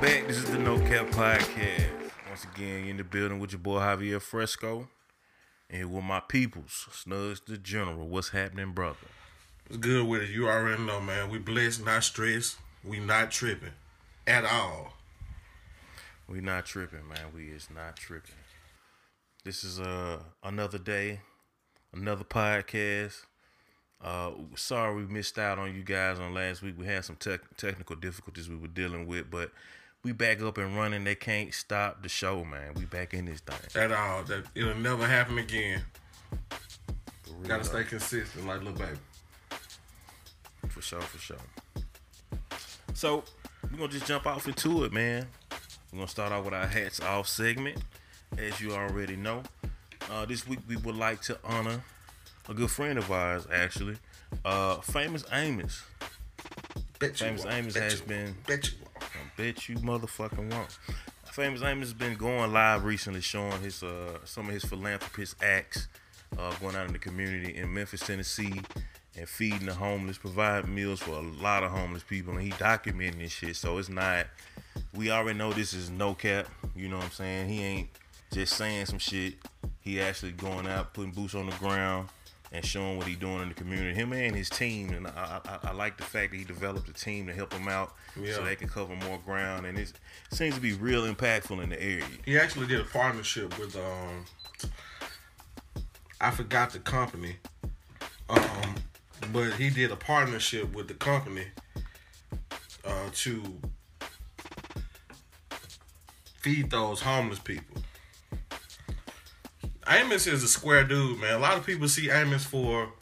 [0.00, 0.26] Back.
[0.26, 1.90] This is the No Cap Podcast.
[2.26, 4.88] Once again, in the building with your boy Javier Fresco.
[5.68, 8.08] And with my peoples, Snugs the General.
[8.08, 8.96] What's happening, brother?
[9.68, 10.30] It's good with it.
[10.30, 11.28] You already know, man.
[11.28, 12.56] We blessed, not stressed.
[12.82, 13.72] We not tripping
[14.26, 14.94] at all.
[16.26, 17.34] We not tripping, man.
[17.34, 18.36] We is not tripping.
[19.44, 21.20] This is uh another day,
[21.92, 23.26] another podcast.
[24.02, 26.76] Uh, sorry we missed out on you guys on last week.
[26.78, 29.52] We had some tech technical difficulties we were dealing with, but
[30.02, 31.04] we back up and running.
[31.04, 32.74] They can't stop the show, man.
[32.74, 33.82] We back in this thing.
[33.82, 34.22] At all.
[34.24, 35.82] That it'll never happen again.
[37.46, 38.98] Gotta stay consistent, like little baby.
[40.68, 41.36] For sure, for sure.
[42.94, 43.24] So
[43.70, 45.26] we're gonna just jump off into it, man.
[45.92, 47.78] We're gonna start off with our hats off segment,
[48.38, 49.42] as you already know.
[50.10, 51.82] Uh, this week we would like to honor
[52.48, 53.96] a good friend of ours, actually,
[54.44, 55.82] uh, famous Amos.
[56.98, 57.46] Bet Famous.
[57.46, 58.72] Amos Bet has you been- Bet you
[59.40, 60.78] Bet you motherfucking won't.
[61.32, 65.88] Famous Amos has been going live recently, showing his uh, some of his philanthropist acts,
[66.38, 68.60] uh, going out in the community in Memphis, Tennessee,
[69.16, 73.20] and feeding the homeless, providing meals for a lot of homeless people, and he documenting
[73.20, 73.56] this shit.
[73.56, 74.26] So it's not.
[74.94, 76.46] We already know this is no cap.
[76.76, 77.48] You know what I'm saying?
[77.48, 77.88] He ain't
[78.30, 79.36] just saying some shit.
[79.80, 82.10] He actually going out, putting boots on the ground,
[82.52, 83.94] and showing what he's doing in the community.
[83.94, 86.92] Him and his team, and I, I, I like the fact that he developed a
[86.92, 87.94] team to help him out,
[88.34, 89.66] so they can cover more ground.
[89.66, 89.92] And it
[90.32, 92.04] seems to be real impactful in the area.
[92.24, 94.24] He actually did a partnership with um
[96.20, 97.36] I forgot the company.
[98.28, 98.74] Um
[99.32, 101.46] but he did a partnership with the company
[102.84, 103.42] uh to
[106.40, 107.82] feed those homeless people.
[109.90, 111.34] Amos is a square dude, man.
[111.34, 112.92] A lot of people see Amos for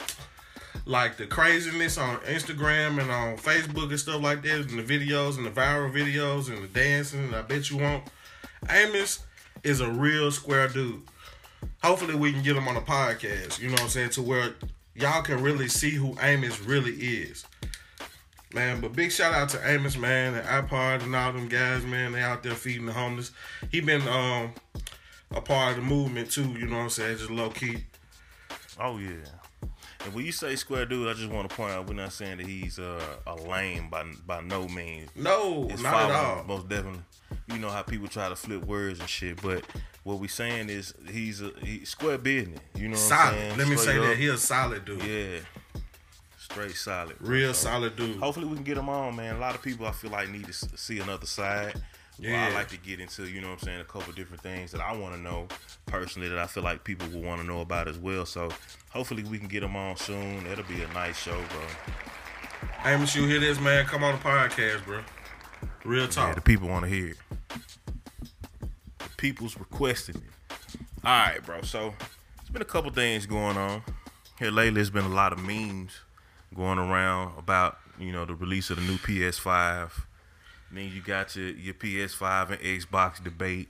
[0.85, 5.37] like the craziness on Instagram and on Facebook and stuff like that, and the videos
[5.37, 7.25] and the viral videos and the dancing.
[7.25, 8.05] And I bet you won't.
[8.71, 9.19] Amos
[9.63, 11.03] is a real square dude.
[11.83, 13.59] Hopefully, we can get him on a podcast.
[13.59, 14.09] You know what I'm saying?
[14.11, 14.55] To where
[14.95, 17.45] y'all can really see who Amos really is.
[18.51, 22.13] Man, but big shout out to Amos, man, and iPod and all them guys, man.
[22.13, 23.31] They out there feeding the homeless.
[23.69, 24.53] He been um
[25.31, 26.49] a part of the movement too.
[26.53, 27.17] You know what I'm saying?
[27.17, 27.85] Just low key.
[28.79, 29.25] Oh yeah.
[30.05, 32.37] And when you say square dude, I just want to point out we're not saying
[32.37, 35.09] that he's uh, a lame by by no means.
[35.15, 36.43] No, His not at all.
[36.45, 37.01] Most definitely.
[37.47, 39.65] You know how people try to flip words and shit, but
[40.03, 42.59] what we saying is he's a he, square business.
[42.75, 43.57] You know Solid.
[43.57, 45.03] Let me say that he's a solid dude.
[45.03, 45.39] Yeah.
[46.37, 47.15] Straight solid.
[47.19, 48.17] Real So, solid dude.
[48.17, 49.35] Hopefully we can get him on, man.
[49.35, 51.75] A lot of people I feel like need to see another side.
[52.21, 54.71] Well, I like to get into, you know what I'm saying, a couple different things
[54.71, 55.47] that I want to know
[55.85, 58.25] personally that I feel like people will want to know about as well.
[58.25, 58.49] So
[58.89, 60.45] hopefully we can get them on soon.
[60.47, 61.61] It'll be a nice show, bro.
[62.79, 63.85] Hey, Amos, you hear this, man?
[63.85, 65.01] Come on the podcast, bro.
[65.85, 66.29] Real talk.
[66.29, 67.17] Yeah, the people want to hear it.
[68.99, 70.57] The people's requesting it.
[71.03, 71.61] All right, bro.
[71.61, 71.93] So
[72.37, 73.81] there's been a couple things going on
[74.39, 74.75] here lately.
[74.75, 75.93] There's been a lot of memes
[76.53, 79.91] going around about you know the release of the new PS5.
[80.71, 83.69] Then you got your your PS5 and Xbox debate.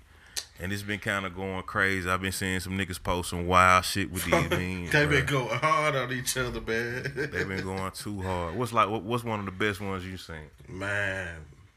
[0.61, 2.09] And it's been kind of going crazy.
[2.09, 4.91] I've been seeing some niggas post some wild shit with these memes.
[4.91, 7.13] they been going hard on each other, man.
[7.15, 8.55] They've been going too hard.
[8.57, 8.89] What's like?
[8.89, 10.49] What, what's one of the best ones you seen?
[10.67, 11.29] man,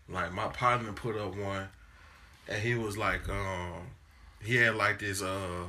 [0.09, 1.69] like my partner put up one,
[2.49, 3.83] and he was like, um,
[4.43, 5.67] he had like this uh,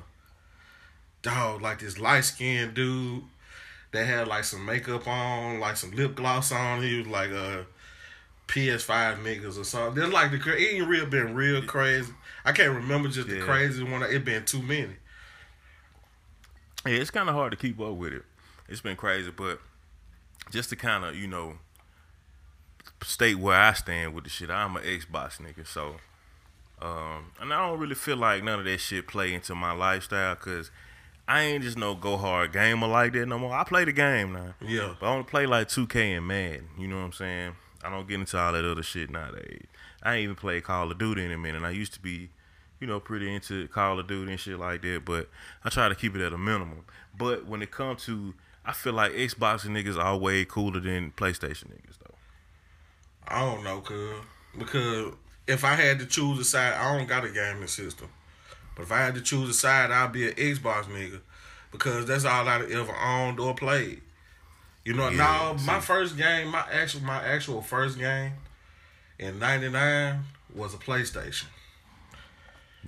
[1.22, 3.24] dog, like this light skinned dude
[3.91, 6.81] that had like some makeup on, like some lip gloss on.
[6.81, 7.62] He was like uh,
[8.53, 9.96] PS5 niggas or something.
[9.96, 12.14] They're like the it ain't real been real crazy.
[12.46, 13.44] I can't remember just the Yeah.
[13.44, 14.03] crazy one.
[14.03, 14.96] It been too many.
[16.86, 18.24] Yeah, it's kind of hard to keep up with it.
[18.68, 19.59] It's been crazy, but
[20.52, 21.58] just to kind of you know
[23.02, 25.96] state where I stand with the shit, I'm an Xbox nigga, so
[26.82, 30.35] um, and I don't really feel like none of that shit play into my lifestyle
[30.35, 30.70] because
[31.28, 33.53] I ain't just no go hard gamer like that no more.
[33.55, 34.96] I play the game now, Yeah.
[35.00, 36.67] but I only play like 2K and Madden.
[36.78, 37.55] You know what I'm saying?
[37.84, 39.66] I don't get into all that other shit nowadays.
[40.02, 41.64] I ain't even play Call of Duty in a minute.
[41.64, 42.30] I used to be,
[42.80, 45.30] you know, pretty into Call of Duty and shit like that, but
[45.64, 46.85] I try to keep it at a minimum.
[47.18, 48.34] But when it comes to,
[48.66, 52.16] I feel like Xbox niggas are way cooler than PlayStation niggas though.
[53.28, 54.16] I don't know, cuz.
[54.58, 55.14] Because
[55.47, 58.09] if I had to choose a side, I don't got a gaming system.
[58.76, 61.22] But if I had to choose a side, I'd be an Xbox nigga.
[61.72, 64.02] Because that's all I ever owned or played.
[64.85, 68.34] You know, Yeah, now my first game, my actual my actual first game
[69.20, 71.46] in ninety nine was a PlayStation.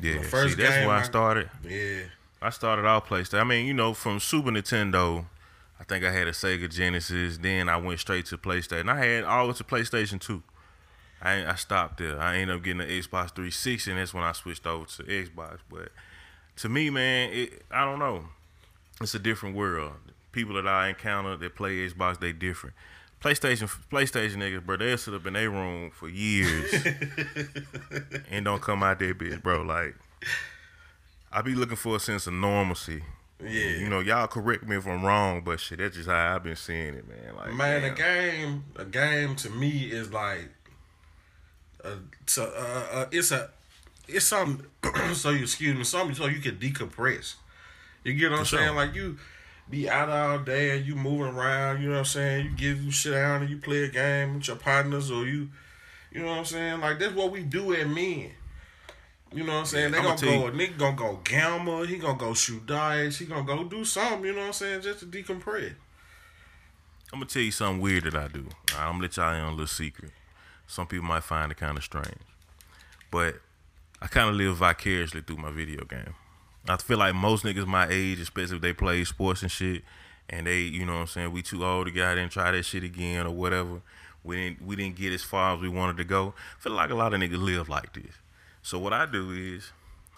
[0.01, 1.49] Yeah, first see, that's game where I I- started.
[1.63, 2.01] Yeah.
[2.41, 3.39] I started out PlayStation.
[3.39, 5.25] I mean, you know, from Super Nintendo,
[5.79, 7.37] I think I had a Sega Genesis.
[7.37, 8.89] Then I went straight to PlayStation.
[8.89, 10.43] I had always a PlayStation 2.
[11.21, 12.19] I I stopped there.
[12.19, 15.59] I ended up getting an Xbox 360, and that's when I switched over to Xbox.
[15.71, 15.89] But
[16.57, 18.25] to me, man, it, I don't know.
[19.01, 19.93] It's a different world.
[20.35, 22.75] People that I encounter that play Xbox, they different.
[23.21, 26.73] PlayStation, PlayStation niggas, bro, they sit up in their room for years
[28.29, 29.61] and don't come out there, bitch, bro.
[29.61, 29.95] Like,
[31.31, 33.01] I be looking for a sense of normalcy.
[33.41, 33.77] Yeah.
[33.77, 36.57] You know, y'all correct me if I'm wrong, but shit, that's just how I've been
[36.57, 37.35] seeing it, man.
[37.37, 40.49] Like, Man, a game, a game to me is like,
[41.81, 41.93] a,
[42.27, 43.51] so, uh, uh, it's a,
[44.09, 44.65] it's something.
[45.13, 47.35] so you excuse me, something so you can decompress.
[48.03, 48.59] You get what I'm For sure.
[48.59, 48.75] saying?
[48.75, 49.17] Like you
[49.69, 51.81] be out all day and you moving around.
[51.81, 52.45] You know what I'm saying?
[52.45, 55.49] You give you sit down and you play a game with your partners or you,
[56.11, 56.81] you know what I'm saying?
[56.81, 58.31] Like that's what we do at men.
[59.33, 59.91] You know what I'm saying?
[59.91, 60.51] They I'ma gonna go.
[60.51, 61.83] Nigga gonna go gamble.
[61.83, 63.17] He gonna go shoot dice.
[63.17, 64.25] He gonna go do something.
[64.25, 64.81] You know what I'm saying?
[64.81, 65.73] Just to decompress.
[67.11, 68.47] I'm gonna tell you something weird that I do.
[68.77, 70.11] I'm gonna let y'all in on a little secret.
[70.67, 72.17] Some people might find it kind of strange,
[73.11, 73.35] but
[74.01, 76.15] I kind of live vicariously through my video game.
[76.67, 79.83] I feel like most niggas my age, especially if they play sports and shit,
[80.29, 82.51] and they, you know what I'm saying, we too old to get out and try
[82.51, 83.81] that shit again or whatever.
[84.23, 86.33] We didn't we didn't get as far as we wanted to go.
[86.57, 88.15] I feel like a lot of niggas live like this.
[88.63, 89.71] So what I do is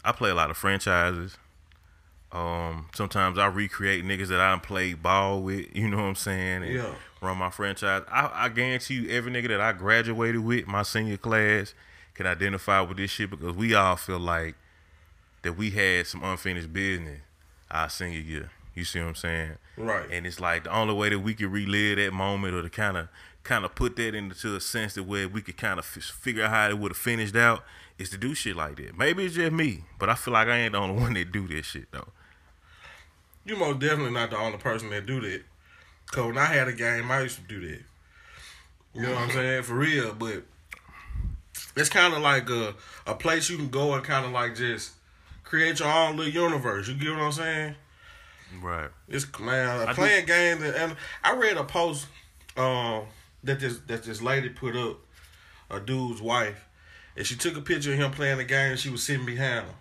[0.06, 1.38] I play a lot of franchises.
[2.32, 6.16] Um, sometimes I recreate niggas that I done played ball with, you know what I'm
[6.16, 6.64] saying?
[6.64, 6.94] And Yeah.
[7.20, 8.04] Run my franchise.
[8.12, 11.74] I, I guarantee you, every nigga that I graduated with, my senior class,
[12.14, 14.56] can identify with this shit because we all feel like
[15.44, 17.22] that we had some unfinished business
[17.70, 18.52] our senior year.
[18.76, 19.52] You see what I'm saying?
[19.76, 20.08] Right.
[20.12, 22.98] And it's like the only way that we could relive that moment or to kind
[22.98, 23.10] of
[23.44, 26.44] kind of put that into a sense that where we could kind of f- figure
[26.44, 27.64] out how it would have finished out
[27.98, 28.98] is to do shit like that.
[28.98, 31.48] Maybe it's just me, but I feel like I ain't the only one that do
[31.48, 32.10] this shit though.
[33.46, 35.44] You most definitely not the only person that do that.
[36.12, 37.82] Cause when I had a game, I used to do that.
[38.94, 39.64] You know what I'm saying?
[39.64, 40.44] For real, but
[41.76, 42.76] it's kind of like a
[43.06, 44.92] a place you can go and kind of like just
[45.48, 46.88] create your own little universe.
[46.88, 47.76] You get what I'm saying?
[48.62, 48.90] Right.
[49.08, 52.08] It's man, I playing games and, and I read a post
[52.56, 53.06] um
[53.44, 54.98] that this that this lady put up,
[55.70, 56.66] a dude's wife,
[57.16, 59.66] and she took a picture of him playing the game and she was sitting behind
[59.66, 59.76] him.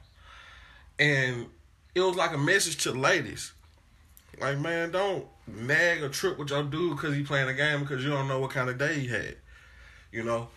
[0.99, 1.47] And
[1.95, 3.53] it was like a message to ladies.
[4.41, 8.05] Like, man, don't nag or trip with your dude because he playing a game because
[8.05, 9.37] you don't know what kind of day he had.
[10.13, 10.49] You know?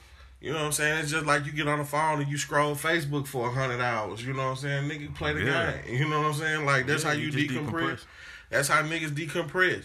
[0.42, 1.00] You know what I'm saying?
[1.00, 3.82] It's just like you get on the phone and you scroll Facebook for a hundred
[3.82, 4.26] hours.
[4.26, 4.90] You know what I'm saying?
[4.90, 5.74] Nigga play the Yeah.
[5.86, 5.96] game.
[5.96, 6.66] You know what I'm saying?
[6.66, 7.70] Like that's Yeah, how you you, decompress.
[7.72, 8.06] decompress.
[8.50, 9.84] That's how niggas decompress.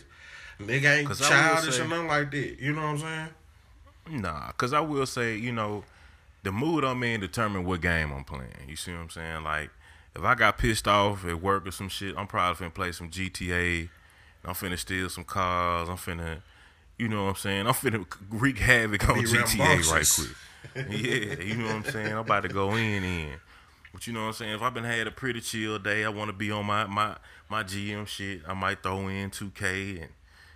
[0.61, 2.61] Nigga ain't childish say- or nothing like that.
[2.61, 3.29] You know what I'm saying?
[4.23, 5.85] Nah, cause I will say, you know,
[6.45, 8.53] the mood I'm in determine what game I'm playing.
[8.69, 9.43] You see what I'm saying?
[9.43, 9.71] Like,
[10.15, 13.11] if I got pissed off at work or some shit, I'm probably finna play some
[13.11, 13.89] GTA.
[14.45, 15.89] I'm finna steal some cars.
[15.89, 16.43] I'm finna,
[16.99, 17.67] you know what I'm saying?
[17.67, 20.91] I'm finna wreak havoc on GTA right quick.
[20.91, 22.13] yeah, you know what I'm saying?
[22.13, 23.35] I'm about to go in in.
[23.93, 24.55] But you know what I'm saying?
[24.55, 27.17] If I've been had a pretty chill day, I want to be on my my
[27.49, 28.43] my GM shit.
[28.47, 30.11] I might throw in 2K and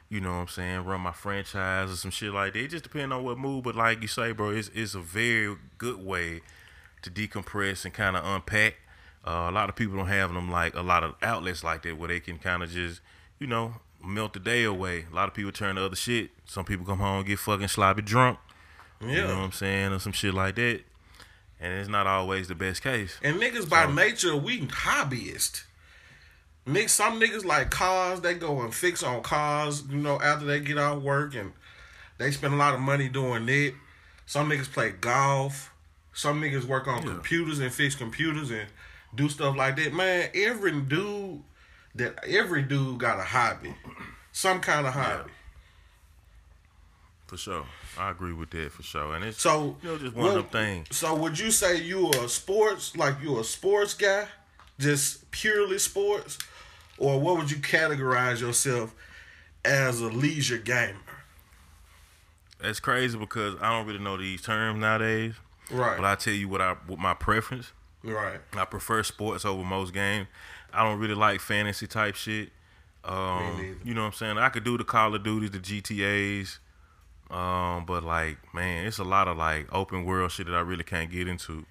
[0.08, 2.60] you know what I'm saying, run my franchise or some shit like that.
[2.60, 3.64] It just depends on what mood.
[3.64, 6.40] But like you say, bro, it's it's a very good way
[7.02, 8.74] to decompress and kind of unpack.
[9.26, 11.98] Uh, a lot of people don't have them like a lot of outlets like that
[11.98, 13.00] where they can kind of just
[13.38, 15.06] you know melt the day away.
[15.10, 16.30] A lot of people turn to other shit.
[16.46, 18.38] Some people come home and get fucking sloppy drunk.
[19.00, 19.08] Yeah.
[19.08, 20.80] You know what I'm saying, or some shit like that.
[21.60, 23.18] And it's not always the best case.
[23.22, 25.64] And niggas by nature, we hobbyists.
[26.66, 28.20] Niggas, some niggas like cars.
[28.20, 29.82] They go and fix on cars.
[29.88, 31.52] You know, after they get off work, and
[32.18, 33.74] they spend a lot of money doing that.
[34.26, 35.72] Some niggas play golf.
[36.12, 37.12] Some niggas work on Yeah.
[37.14, 38.68] computers and fix computers and
[39.14, 39.94] do stuff like that.
[39.94, 41.42] Man, every dude
[41.94, 43.74] that every dude got a hobby,
[44.32, 45.30] some kind of hobby.
[47.26, 47.66] For sure.
[47.98, 49.14] I agree with that for sure.
[49.14, 50.96] And it's So you know just one of them things.
[50.96, 54.26] So would you say you a sports like you are a sports guy,
[54.78, 56.38] just purely sports,
[56.96, 58.94] or what would you categorize yourself
[59.64, 60.96] as a leisure gamer?
[62.60, 65.34] That's crazy because I don't really know these terms nowadays.
[65.70, 67.72] Right, But I tell you what I what my preference.
[68.02, 70.28] right, I prefer sports over most games.
[70.72, 72.50] I don't really like fantasy type shit.
[73.04, 74.38] Um, you know what I'm saying?
[74.38, 76.58] I could do the Call of Duties, the GTA's,
[77.30, 80.84] um, but like, man, it's a lot of like open world shit that I really
[80.84, 81.64] can't get into.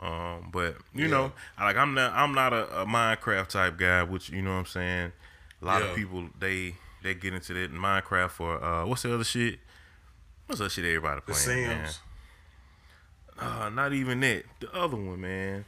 [0.00, 1.10] Um, but you Yeah.
[1.10, 4.52] know, I- like I'm not I'm not a, a Minecraft type guy, which you know
[4.52, 5.12] what I'm saying.
[5.60, 5.88] A lot Yeah.
[5.88, 9.58] of people they they get into that in Minecraft for uh, what's the other shit?
[10.46, 11.66] What's the shit everybody The playing?
[11.68, 11.86] man?
[11.86, 12.00] Sims.
[13.38, 14.44] Uh, not even that.
[14.60, 15.64] The other one, man,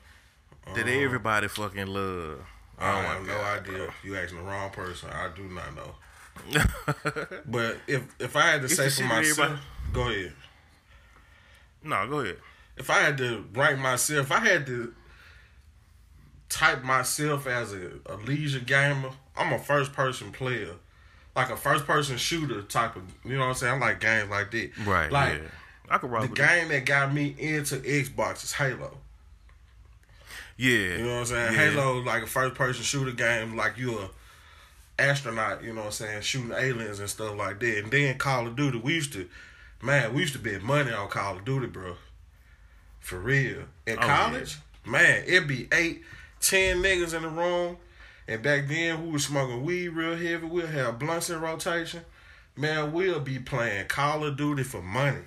[0.74, 2.40] that Uh, everybody fucking love.
[2.80, 3.92] I have no idea.
[4.02, 5.10] You asking the wrong person.
[5.10, 5.94] I do not know.
[7.46, 9.60] but if if I had to It's say for myself,
[9.92, 10.32] go ahead.
[11.82, 12.38] No, go ahead.
[12.76, 14.94] If I had to rank myself, if I had to
[16.48, 20.74] type myself as a, a leisure gamer, I'm a first person player.
[21.36, 23.82] Like a first person shooter type of you know what I'm saying?
[23.82, 24.70] I like games like that.
[24.84, 25.10] Right.
[25.12, 25.48] Like yeah.
[25.88, 28.98] I could rock the game that got me into Xbox is Halo.
[30.60, 30.98] Yeah.
[30.98, 31.52] You know what I'm saying?
[31.54, 31.70] Yeah.
[31.70, 34.10] Halo like a first person shooter game, like you're a
[35.02, 37.78] astronaut, you know what I'm saying, shooting aliens and stuff like that.
[37.78, 39.26] And then Call of Duty, we used to
[39.80, 41.94] man, we used to bet money on Call of Duty, bro.
[42.98, 43.62] For real.
[43.86, 46.02] In Oh, college, man, it'd be eight,
[46.42, 47.78] ten niggas in the room.
[48.28, 50.46] And back then we was smoking weed real heavy.
[50.46, 52.02] We'll have blunts in rotation.
[52.54, 55.22] Man, we'll be playing Call of Duty for money.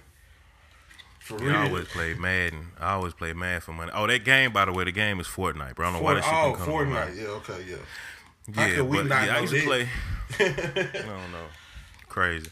[1.24, 1.56] For real.
[1.56, 2.68] I always play Madden.
[2.78, 3.92] I always play Madden for money.
[3.96, 5.88] Oh, that game, by the way, the game is Fortnite, bro.
[5.88, 6.74] I don't know why that shit oh, can come.
[6.74, 7.16] Fortnite.
[7.16, 7.78] Yeah, okay, yeah.
[8.54, 9.88] Yeah, but not yeah, I used to play.
[10.40, 11.48] I don't know,
[12.10, 12.50] crazy.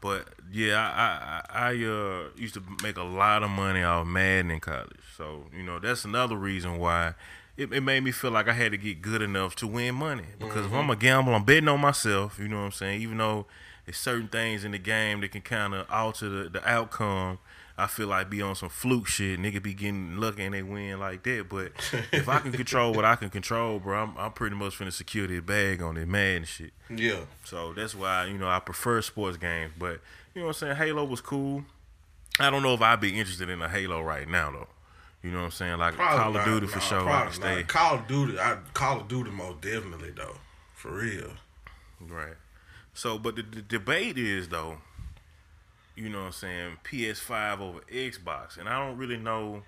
[0.00, 4.50] But yeah, I I, I uh, used to make a lot of money off Madden
[4.50, 4.88] in college.
[5.18, 7.12] So you know that's another reason why
[7.58, 10.24] it, it made me feel like I had to get good enough to win money.
[10.38, 12.38] Because if I'm a gamble, I'm betting on myself.
[12.38, 13.02] You know what I'm saying?
[13.02, 13.44] Even though
[13.84, 17.38] there's certain things in the game that can kind of alter the, the outcome.
[17.76, 19.38] I feel like be on some fluke shit.
[19.40, 21.48] Nigga be getting lucky and they win like that.
[21.48, 21.72] But
[22.12, 25.26] if I can control what I can control, bro, I'm, I'm pretty much finna secure
[25.26, 26.72] this bag on this Madden shit.
[26.88, 27.20] Yeah.
[27.44, 29.72] So that's why, you know, I prefer sports games.
[29.76, 30.00] But,
[30.34, 30.76] you know what I'm saying?
[30.76, 31.64] Halo was cool.
[32.38, 34.68] I don't know if I'd be interested in a Halo right now, though.
[35.22, 35.78] You know what I'm saying?
[35.78, 37.00] Like Probably Call of not, Duty for nah, sure.
[37.00, 37.56] I probably can stay.
[37.56, 37.68] not.
[37.68, 40.36] Call of Duty, I Call of Duty most definitely though,
[40.74, 41.30] for real.
[42.00, 42.34] Right.
[42.92, 44.78] So, but the, the debate is, though,
[45.96, 48.58] you know what I'm saying, PS5 over Xbox.
[48.58, 49.62] And I don't really know.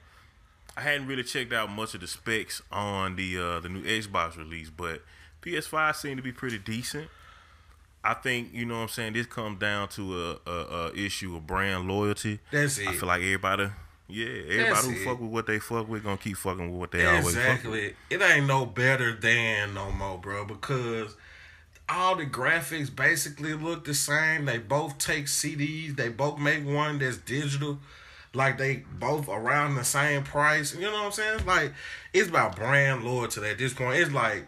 [0.76, 4.36] I hadn't really checked out much of the specs on the uh, the new Xbox
[4.36, 5.02] release, but
[5.42, 7.08] PS5 seemed to be pretty decent.
[8.04, 9.12] I think you know what I'm saying.
[9.14, 10.52] This comes down to a, a,
[10.88, 12.40] a issue of brand loyalty.
[12.52, 12.88] That's it.
[12.88, 13.68] I feel like everybody,
[14.08, 15.04] yeah, everybody That's who it.
[15.04, 17.74] fuck with what they fuck with gonna keep fucking with what they always fuck with.
[17.74, 17.96] Exactly.
[18.10, 21.16] It ain't no better than no more, bro, because
[21.88, 24.44] all the graphics basically look the same.
[24.44, 25.96] They both take CDs.
[25.96, 27.78] They both make one that's digital.
[28.34, 30.74] Like they both around the same price.
[30.74, 31.46] You know what I'm saying?
[31.46, 31.72] Like
[32.12, 33.98] it's about brand loyalty at this point.
[34.00, 34.46] It's like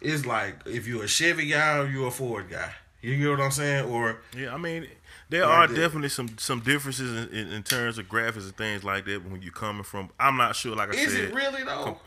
[0.00, 2.72] it's like if you're a Chevy guy or you're a Ford guy.
[3.00, 3.86] You get what I'm saying?
[3.90, 4.88] Or Yeah, I mean,
[5.28, 5.74] there are that.
[5.74, 9.40] definitely some some differences in, in, in terms of graphics and things like that when
[9.40, 10.10] you're coming from.
[10.20, 10.74] I'm not sure.
[10.76, 11.98] Like I is said, it really though?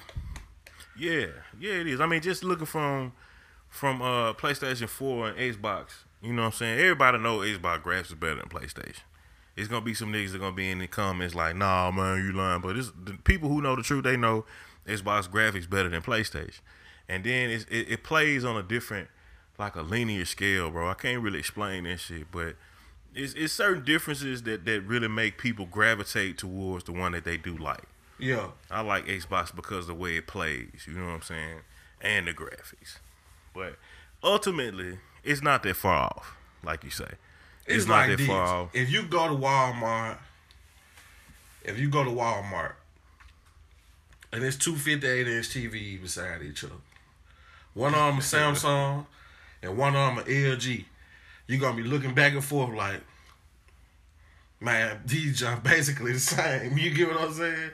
[0.98, 1.28] yeah,
[1.60, 2.00] yeah, it is.
[2.02, 3.14] I mean, just looking from
[3.72, 6.04] from uh PlayStation 4 and Xbox.
[6.22, 6.80] You know what I'm saying?
[6.80, 9.00] Everybody know Xbox graphics is better than PlayStation.
[9.56, 12.32] It's gonna be some niggas that gonna be in the comments like, "Nah, man, you
[12.34, 14.04] lying." But it's the people who know the truth.
[14.04, 14.46] They know
[14.86, 16.60] Xbox graphics better than PlayStation,
[17.10, 19.10] and then it's, it it plays on a different,
[19.58, 20.88] like a linear scale, bro.
[20.88, 22.56] I can't really explain that shit, but
[23.16, 27.38] it's it's certain differences that that really make people gravitate towards the one that they
[27.38, 27.84] do like.
[28.20, 28.48] Yeah.
[28.70, 31.60] I like Xbox because of the way it plays, you know what I'm saying,
[32.00, 33.00] and the graphics.
[33.54, 33.76] But
[34.24, 37.10] ultimately, it's not that far off, like you say.
[37.66, 38.70] It's, not like that far off.
[38.74, 40.18] If you go to Walmart,
[41.64, 42.74] if you go to Walmart,
[44.34, 46.74] and it's two 58 inch TVs beside each other,
[47.74, 49.06] one arm a Samsung
[49.62, 50.86] and one arm a LG,
[51.48, 53.02] you're gonna be looking back and forth like,
[54.60, 56.78] man, these are basically the same.
[56.78, 57.72] You get what I'm saying?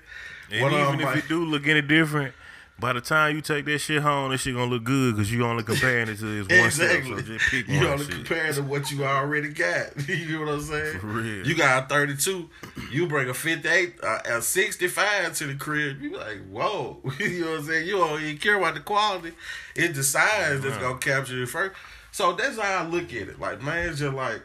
[0.51, 2.33] And One even if it do look any different,
[2.79, 5.43] by the time you take that shit home, that shit gonna look good because you
[5.45, 7.23] only comparing it to this one Exactly.
[7.23, 7.41] stuff.
[7.49, 8.13] So you only shit.
[8.13, 10.07] compare to what you already got.
[10.09, 10.99] you know what I'm saying?
[10.99, 11.47] For real.
[11.47, 12.49] You got a 32.
[12.91, 16.01] You bring a 58, uh, a 65 to the crib.
[16.01, 16.99] You be like, whoa.
[17.19, 17.87] you know what I'm saying?
[17.87, 19.31] You don't even care about the quality.
[19.75, 21.75] It's the size that's gonna capture you first.
[22.11, 23.39] So that's how I look at it.
[23.39, 24.41] Like, man, it's just like,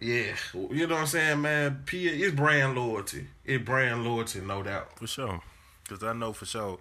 [0.00, 1.82] yeah, you know what I'm saying, man.
[1.86, 3.26] P, it's brand loyalty.
[3.44, 4.98] It's brand loyalty, no doubt.
[4.98, 5.40] For sure.
[5.88, 6.78] Because I know for sure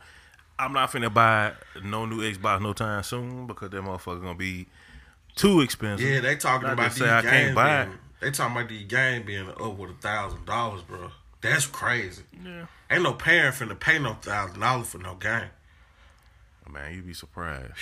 [0.57, 1.51] I'm not finna buy
[1.83, 4.67] no new Xbox no time soon because that motherfucker gonna be
[5.35, 6.07] too expensive.
[6.07, 7.25] Yeah, they talking Not about these games.
[7.25, 7.85] can't buy it.
[7.87, 11.11] being, they talking about these games being up with a thousand dollars, bro.
[11.41, 12.23] That's crazy.
[12.43, 12.65] Yeah.
[12.89, 15.49] Ain't no parent finna pay no thousand dollars for no game.
[16.71, 17.73] Man, you'd be surprised.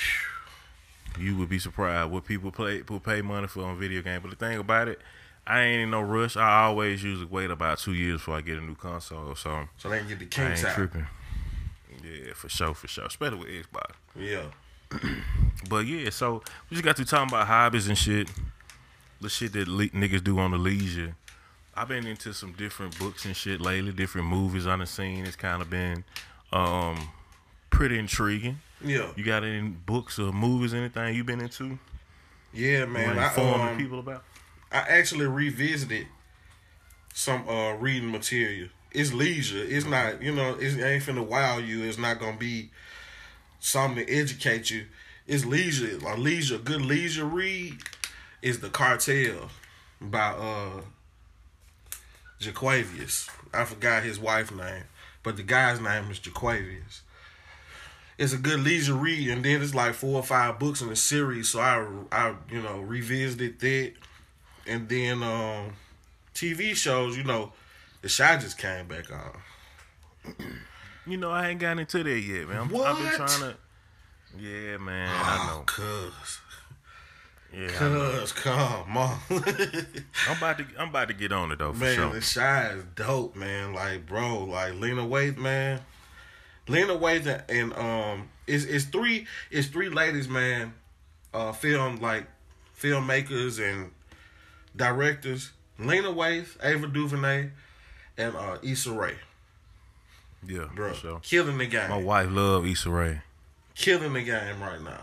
[1.18, 4.20] You would be surprised what people play will pay money for on video game.
[4.22, 5.00] But the thing about it,
[5.46, 6.38] I ain't in no rush.
[6.38, 9.36] I always usually wait about two years before I get a new console.
[9.36, 10.76] So So they can get the kinks ain't out.
[10.76, 11.08] tripping.
[12.04, 13.06] Yeah, for sure, for sure.
[13.06, 13.92] Especially with Xbox.
[14.16, 14.44] Yeah.
[15.70, 18.30] But yeah, so we just got to talking about hobbies and shit.
[19.22, 21.16] The shit that le- niggas do on the leisure.
[21.76, 25.26] I've been into some different books and shit lately, different movies on the scene.
[25.26, 26.04] It's kind of been
[26.52, 27.08] um,
[27.70, 28.60] pretty intriguing.
[28.84, 29.12] Yeah.
[29.16, 31.80] You got any books or movies, anything you been into?
[32.54, 33.18] Yeah, man.
[33.18, 34.24] I, um, people about?
[34.74, 36.08] I actually revisited
[37.14, 38.70] some uh reading material.
[38.92, 39.64] It's leisure.
[39.64, 41.84] It's not you know it's, it ain't finna wow you.
[41.84, 42.72] It's not gonna be
[43.60, 44.86] something to educate you.
[45.28, 46.00] It's leisure.
[46.06, 47.78] A leisure, good leisure read
[48.42, 49.50] is the cartel
[50.02, 50.82] by uh
[52.42, 53.30] Jaquavius.
[53.54, 54.84] I forgot his wife's name,
[55.22, 57.02] but the guy's name is Jaquavius.
[58.18, 60.96] It's a good leisure read, and then it's like four or five books in the
[60.96, 61.50] series.
[61.50, 63.94] So I, I, you know, revisited that,
[64.68, 65.74] and then um,
[66.34, 67.18] TV shows.
[67.18, 67.52] You know,
[68.02, 70.36] The Chi just came back on.
[71.06, 72.60] You know, I ain't gotten into that yet, man.
[72.62, 73.56] I'm, I've been trying to.
[74.40, 75.10] Yeah, man.
[75.14, 75.60] I know.
[75.60, 76.40] Oh, cuz,
[77.54, 80.66] Yeah, cuz, come on, I'm about to.
[80.80, 81.96] I'm about to get on it though, for man.
[81.96, 82.14] sure.
[82.14, 83.74] The Chi is dope, man.
[83.74, 85.82] Like, bro, like Lena Waithe, man.
[86.70, 90.74] Lena Waithe and um, it's it's three it's three ladies, man.
[91.34, 92.28] Uh, film like
[92.80, 93.92] filmmakers and
[94.76, 95.52] directors.
[95.80, 97.50] Lena Waithe, Ava DuVernay,
[98.18, 99.16] and uh, Issa Rae,
[100.48, 101.20] Yeah, bro, sure.
[101.24, 101.90] killing the game.
[101.90, 103.22] My wife love Issa Rae,
[103.76, 105.02] killing the game right now.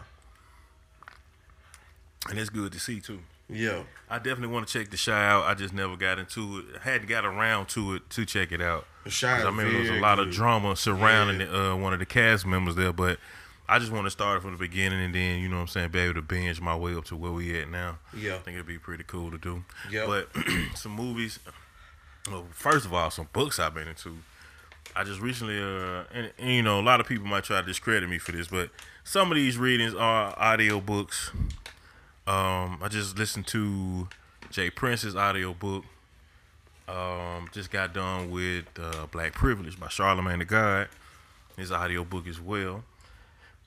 [2.29, 3.21] and it's good to see too.
[3.49, 5.45] Yeah, I definitely want to check the Chi out.
[5.45, 6.65] I just never got into it.
[6.81, 8.87] I hadn't got around to it to check it out.
[9.05, 9.41] the Chi.
[9.41, 11.47] I remember there was a lot of drama surrounding Yeah.
[11.47, 13.19] the, uh, one of the cast members there, but
[13.71, 15.91] I just want to start from the beginning and then, you know what I'm saying,
[15.91, 17.99] be able to binge my way up to where we at now.
[18.13, 19.63] Yeah, I think it'd be pretty cool to do.
[19.89, 20.07] Yeah.
[20.07, 20.29] But
[20.75, 21.39] some movies,
[22.29, 24.19] well, first of all, some books I've been into.
[24.97, 27.67] I just recently, uh, and, and, you know, a lot of people might try to
[27.67, 28.71] discredit me for this, but
[29.05, 31.31] some of these readings are audio books.
[32.27, 34.09] Um, I just listened to
[34.51, 34.71] J.
[34.71, 35.85] Prince's audio book.
[36.89, 40.89] Um, just got done with uh, Black Privilege by Charlemagne the God.
[41.57, 42.83] His audio book as well.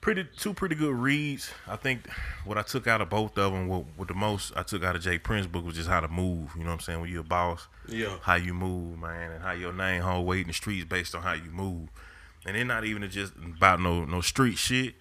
[0.03, 1.49] Pretty two pretty good reads.
[1.65, 2.09] I think
[2.43, 4.97] what I took out of both of them, what, what the most I took out
[4.97, 5.17] of J.
[5.17, 6.51] Prince's book was just how to move.
[6.57, 6.99] You know what I'm saying?
[6.99, 10.41] When you're a boss, yeah, how you move, man, and how your name hold weight
[10.41, 11.87] in the streets based on how you move.
[12.45, 14.95] And it's not even just about no no street shit.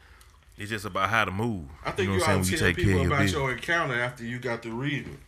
[0.57, 1.65] It's just about how to move.
[1.85, 3.33] I think know you, what I'm ought to tell people about business.
[3.33, 5.19] your encounter after you got the reading,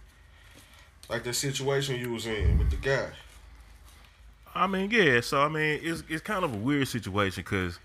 [1.10, 3.08] like the situation you was in with the guy.
[4.54, 5.20] I mean, yeah.
[5.20, 7.80] So I mean, it's it's kind of a weird situation because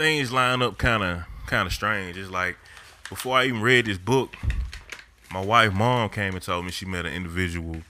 [0.00, 2.16] things line up kind of kind of strange.
[2.16, 2.56] It's like
[3.10, 4.34] before I even read this book,
[5.30, 7.82] my wife mom came and told me she met an individual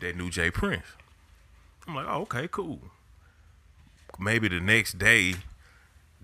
[0.00, 0.52] that knew J.
[0.52, 0.84] Prince.
[1.88, 2.78] I'm like, oh, okay, cool.
[4.20, 5.34] Maybe the next day,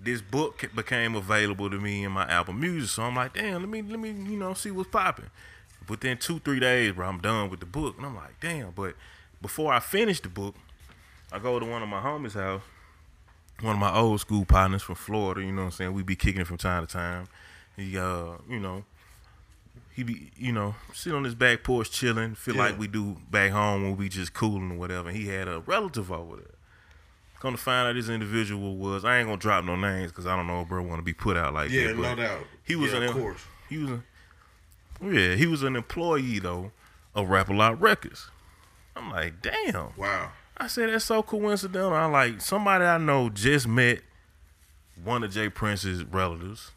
[0.01, 2.91] this book became available to me in my Apple Music.
[2.91, 5.31] So I'm like, damn, let me let me you know see what's popping.
[5.89, 8.71] Within two three days, bro, I'm done with the book, and I'm like, damn.
[8.71, 8.95] But
[9.43, 10.55] before I finish the book,
[11.33, 12.63] I go to one of my homies' house,
[13.61, 15.41] one of my old school partners from Florida.
[15.43, 15.93] You know what I'm saying?
[15.93, 17.27] We be kicking it from time to time.
[17.77, 18.85] He, uh, you know,
[19.95, 22.63] he be, you know, sit on his back porch chilling, feel Yeah.
[22.67, 25.09] like we do back home when we just cooling or whatever.
[25.09, 26.55] And he had a relative over there.
[27.41, 30.35] Come to find out, this individual was I ain't gonna drop no names because I
[30.37, 31.97] don't know if bro want to be put out like Yeah, that.
[31.97, 32.41] no doubt.
[32.65, 33.41] He was yeah, an of course.
[33.69, 34.03] he was a,
[35.03, 36.73] yeah, he was an employee though
[37.15, 38.29] of Rap a Lot Records.
[38.97, 39.91] I'm like, damn.
[39.97, 40.33] Wow.
[40.61, 41.93] I said that's so coincidental.
[41.95, 44.01] I like somebody I know just met
[45.03, 45.49] one of J.
[45.49, 46.73] Prince's relatives.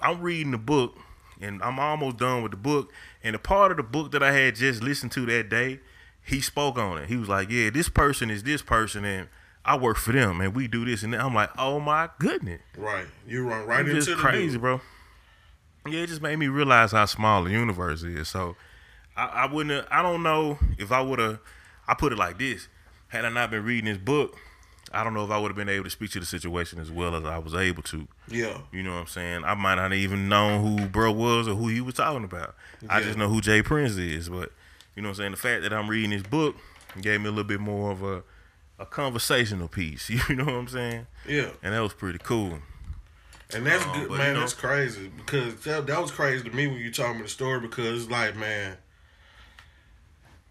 [0.00, 0.96] I'm reading the book
[1.40, 2.92] and I'm almost done with the book.
[3.22, 5.80] And the part of the book that I had just listened to that day,
[6.22, 7.08] he spoke on it.
[7.08, 9.28] He was like, "Yeah, this person is this person, and
[9.64, 11.20] I work for them, and we do this." And that.
[11.20, 13.06] I'm like, "Oh my goodness, Right.
[13.26, 14.60] You run right it's into just the crazy, dude.
[14.60, 14.80] bro."
[15.86, 18.28] Yeah, it just made me realize how small the universe is.
[18.28, 18.56] So,
[19.16, 19.74] I, I wouldn't.
[19.74, 21.38] Have, I don't know if I would have.
[21.86, 22.68] I put it like this:
[23.08, 24.36] Had I not been reading this book,
[24.92, 26.90] I don't know if I would have been able to speak to the situation as
[26.90, 28.06] well as I was able to.
[28.28, 28.58] Yeah.
[28.72, 29.44] You know what I'm saying?
[29.44, 32.54] I might not even known who bro was or who he was talking about.
[32.88, 33.62] I just know who J.
[33.62, 34.28] Prince is.
[34.28, 34.52] But
[34.96, 35.30] you know what I'm saying?
[35.32, 36.56] The fact that I'm reading this book
[37.00, 38.22] gave me a little bit more of a
[38.80, 40.08] a conversational piece.
[40.28, 41.06] You know what I'm saying?
[41.26, 41.50] Yeah.
[41.62, 42.58] And that was pretty cool.
[43.54, 44.28] And that's Uh, good, man.
[44.28, 47.22] you know- that's crazy because that, that was crazy to me when you told me
[47.22, 48.76] the story because it's like, man,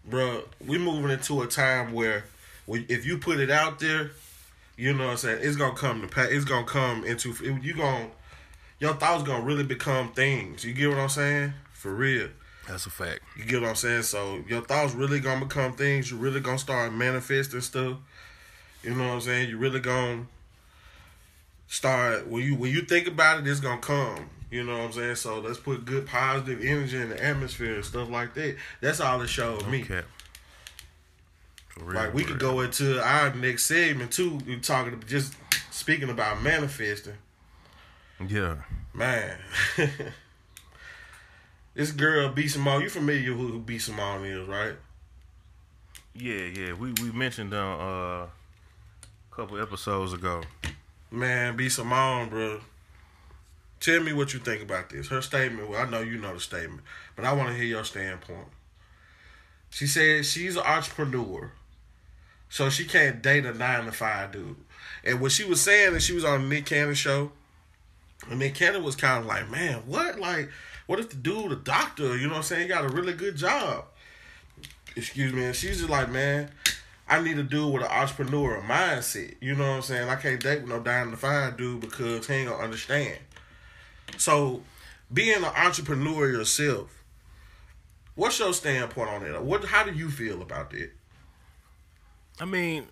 [0.04, 2.24] bro, we moving into a time where
[2.68, 4.10] if you put it out there,
[4.76, 6.28] you know what I'm saying, it's gonna come to pass.
[6.30, 8.08] It's gonna come into you gonna
[8.78, 10.64] your thoughts gonna really become things.
[10.64, 11.52] You get what I'm saying?
[11.72, 12.28] For real.
[12.68, 13.20] That's a fact.
[13.36, 14.02] You get what I'm saying?
[14.02, 16.10] So your thoughts really gonna become things.
[16.10, 17.96] You really gonna start manifesting stuff.
[18.82, 19.48] You know what I'm saying?
[19.48, 20.26] You really gonna
[21.66, 24.30] start when you when you think about it, it's gonna come.
[24.50, 25.16] You know what I'm saying?
[25.16, 28.56] So let's put good positive energy in the atmosphere and stuff like that.
[28.80, 29.82] That's all it showed me.
[29.82, 30.02] Okay.
[30.16, 30.17] For
[31.82, 34.40] real, Like we could go into our next segment too.
[34.62, 35.34] Talking just
[35.70, 37.14] speaking about manifesting.
[38.26, 38.56] Yeah.
[38.92, 39.38] Man,
[41.74, 44.74] this girl B Simone, you familiar with who B Simone is, right?
[46.14, 46.72] Yeah, yeah.
[46.72, 48.28] We we mentioned on uh, a
[49.30, 50.42] couple episodes ago.
[51.10, 52.60] Man, B Simone, bro.
[53.80, 55.08] Tell me what you think about this.
[55.08, 55.70] Her statement.
[55.70, 56.82] Well, I know you know the statement,
[57.14, 58.48] but I want to hear your standpoint.
[59.70, 61.52] She said she's an entrepreneur,
[62.48, 64.56] so she can't date a nine to five dude.
[65.04, 67.32] And what she was saying is she was on Nick Cannon show,
[68.28, 70.18] and Nick Cannon was kind of like, "Man, what?
[70.18, 70.50] Like,
[70.86, 73.12] what if the dude, a doctor, you know what I'm saying, he got a really
[73.12, 73.84] good job?"
[74.96, 75.44] Excuse me.
[75.44, 76.50] And she's just like, "Man,
[77.08, 79.36] I need a dude with an entrepreneur mindset.
[79.40, 80.08] You know what I'm saying?
[80.08, 83.18] I can't date with no nine to five dude because he ain't gonna understand."
[84.16, 84.62] So,
[85.12, 87.04] being an entrepreneur yourself,
[88.14, 89.40] what's your standpoint on it?
[89.40, 89.64] What?
[89.66, 90.90] How do you feel about that?
[92.40, 92.86] I mean,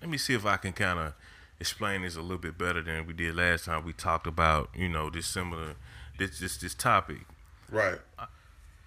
[0.00, 1.14] let me see if I can kind of
[1.60, 3.84] explain this a little bit better than we did last time.
[3.84, 5.74] We talked about you know this similar
[6.18, 7.26] this this this topic.
[7.70, 7.98] Right.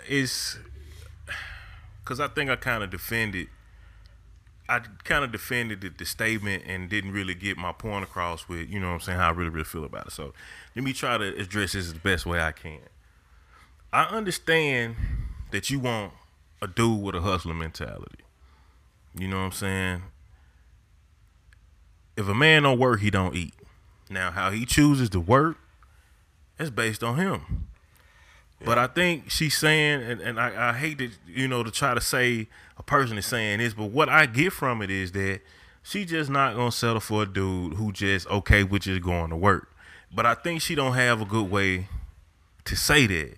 [0.07, 0.57] Is
[2.03, 3.47] because I think I kind of defended.
[4.69, 8.69] I kind of defended the, the statement and didn't really get my point across with
[8.69, 10.11] you know what I'm saying how I really really feel about it.
[10.11, 10.33] So
[10.75, 12.79] let me try to address this the best way I can.
[13.91, 14.95] I understand
[15.51, 16.13] that you want
[16.61, 18.20] a dude with a hustler mentality.
[19.17, 20.03] You know what I'm saying?
[22.15, 23.53] If a man don't work, he don't eat.
[24.09, 25.57] Now, how he chooses to work,
[26.57, 27.67] that's based on him.
[28.63, 31.95] But I think she's saying, and, and I, I hate to, you know, to try
[31.95, 32.47] to say
[32.77, 35.41] a person is saying this, but what I get from it is that
[35.81, 39.35] she just not gonna settle for a dude who just okay with just going to
[39.35, 39.73] work.
[40.13, 41.87] But I think she don't have a good way
[42.65, 43.37] to say that.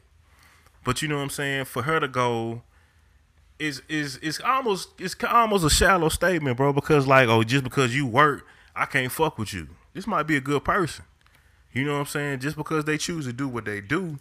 [0.84, 1.66] But you know what I'm saying?
[1.66, 2.64] For her to go
[3.64, 6.74] is is is almost it's almost a shallow statement, bro.
[6.74, 8.46] Because like, oh, just because you work,
[8.76, 9.68] I can't fuck with you.
[9.94, 11.06] This might be a good person.
[11.72, 12.40] You know what I'm saying?
[12.40, 14.20] Just because they choose to do what they do,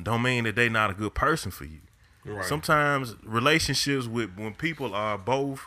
[0.00, 1.80] don't mean that they not a good person for you.
[2.24, 2.44] Right.
[2.44, 5.66] Sometimes relationships with when people are both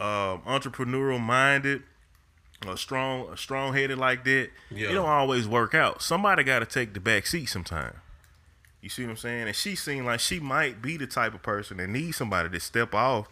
[0.00, 1.82] uh, entrepreneurial minded,
[2.66, 4.90] or strong, strong headed like that, Yeah.
[4.90, 6.02] it don't always work out.
[6.02, 7.94] Somebody got to take the back seat sometime.
[8.82, 9.46] You see what I'm saying?
[9.46, 12.60] And she seemed like she might be the type of person that needs somebody to
[12.60, 13.28] step off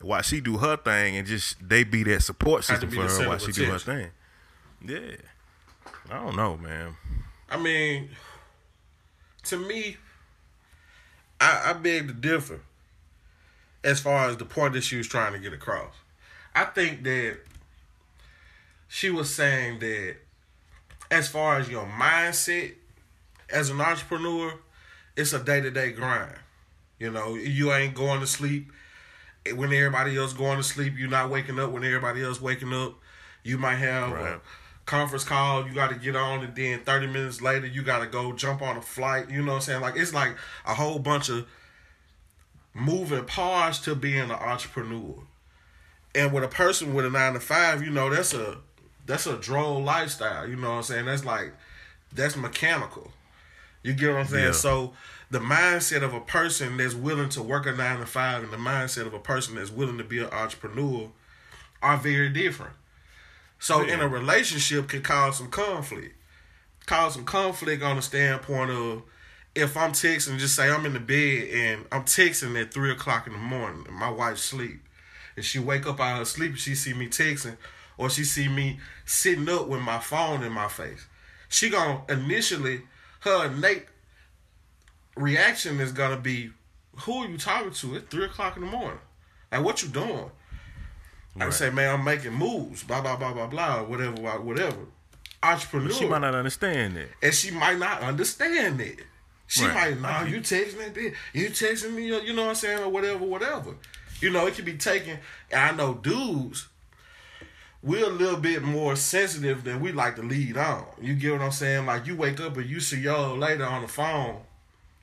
[0.00, 3.38] while she do her thing and just they be that support system for her while
[3.38, 4.08] she do her thing.
[4.84, 5.16] Yeah.
[6.10, 6.96] I don't know, man.
[7.50, 8.08] I mean,
[9.44, 9.98] to me,
[11.38, 12.60] I, I beg to differ
[13.82, 15.94] as far as the point that she was trying to get across.
[16.54, 17.38] I think that
[18.88, 20.16] she was saying that
[21.10, 22.74] as far as your mindset
[23.50, 24.54] as an entrepreneur,
[25.16, 26.34] it's a day to day grind.
[26.98, 28.70] You know, you ain't going to sleep
[29.54, 30.94] when everybody else going to sleep.
[30.96, 32.94] You're not waking up when everybody else waking up.
[33.42, 34.34] You might have Right.
[34.34, 34.40] a
[34.86, 35.66] conference call.
[35.66, 38.62] You got to get on, and then 30 minutes later, you got to go jump
[38.62, 39.28] on a flight.
[39.28, 39.80] You know what I'm saying?
[39.82, 41.46] Like it's like a whole bunch of
[42.72, 45.14] moving parts to being an entrepreneur.
[46.14, 48.58] And with a person with a nine to five, you know, that's a
[49.06, 50.48] that's a droll lifestyle.
[50.48, 51.04] You know what I'm saying?
[51.06, 51.52] That's like
[52.12, 53.12] that's mechanical.
[53.84, 54.44] You get what I'm saying?
[54.46, 54.52] Yeah.
[54.52, 54.94] So
[55.30, 58.56] the mindset of a person that's willing to work a nine to five and the
[58.56, 61.10] mindset of a person that's willing to be an entrepreneur
[61.82, 62.72] are very different.
[63.58, 66.16] So in a relationship can cause some conflict.
[66.86, 69.02] Cause some conflict on the standpoint of
[69.54, 73.26] if I'm texting, just say I'm in the bed and I'm texting at three o'clock
[73.26, 74.82] in the morning and my wife sleep.
[75.36, 77.56] And she wake up out of her sleep and she see me texting
[77.98, 81.06] or she see me sitting up with my phone in my face.
[81.48, 82.82] She gonna initially
[83.24, 83.86] her innate
[85.16, 86.50] reaction is gonna be,
[87.00, 89.00] Who are you talking to at three o'clock in the morning?
[89.50, 90.30] Like what you doing?
[91.40, 91.52] I Right.
[91.52, 94.86] say, man, I'm making moves, blah blah blah blah blah, whatever, whatever.
[95.42, 97.08] Entrepreneur, She might not understand that.
[97.22, 99.00] and she might not understand it.
[99.46, 99.98] She Right.
[99.98, 103.24] might, nah, you texting me, you texting me, you know what I'm saying, or whatever,
[103.24, 103.74] whatever.
[104.20, 105.18] You know, it could be taken.
[105.50, 106.68] And I know dudes,
[107.84, 110.86] we're a little bit more sensitive than we like to lead on.
[111.00, 111.84] You get what I'm saying?
[111.84, 114.40] Like you wake up and you see your old lady on the phone.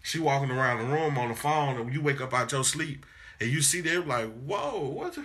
[0.01, 3.05] She walking around the room on the phone, and you wake up out your sleep
[3.39, 5.15] and you see them like, whoa, what,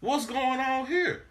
[0.00, 1.22] what's going on here?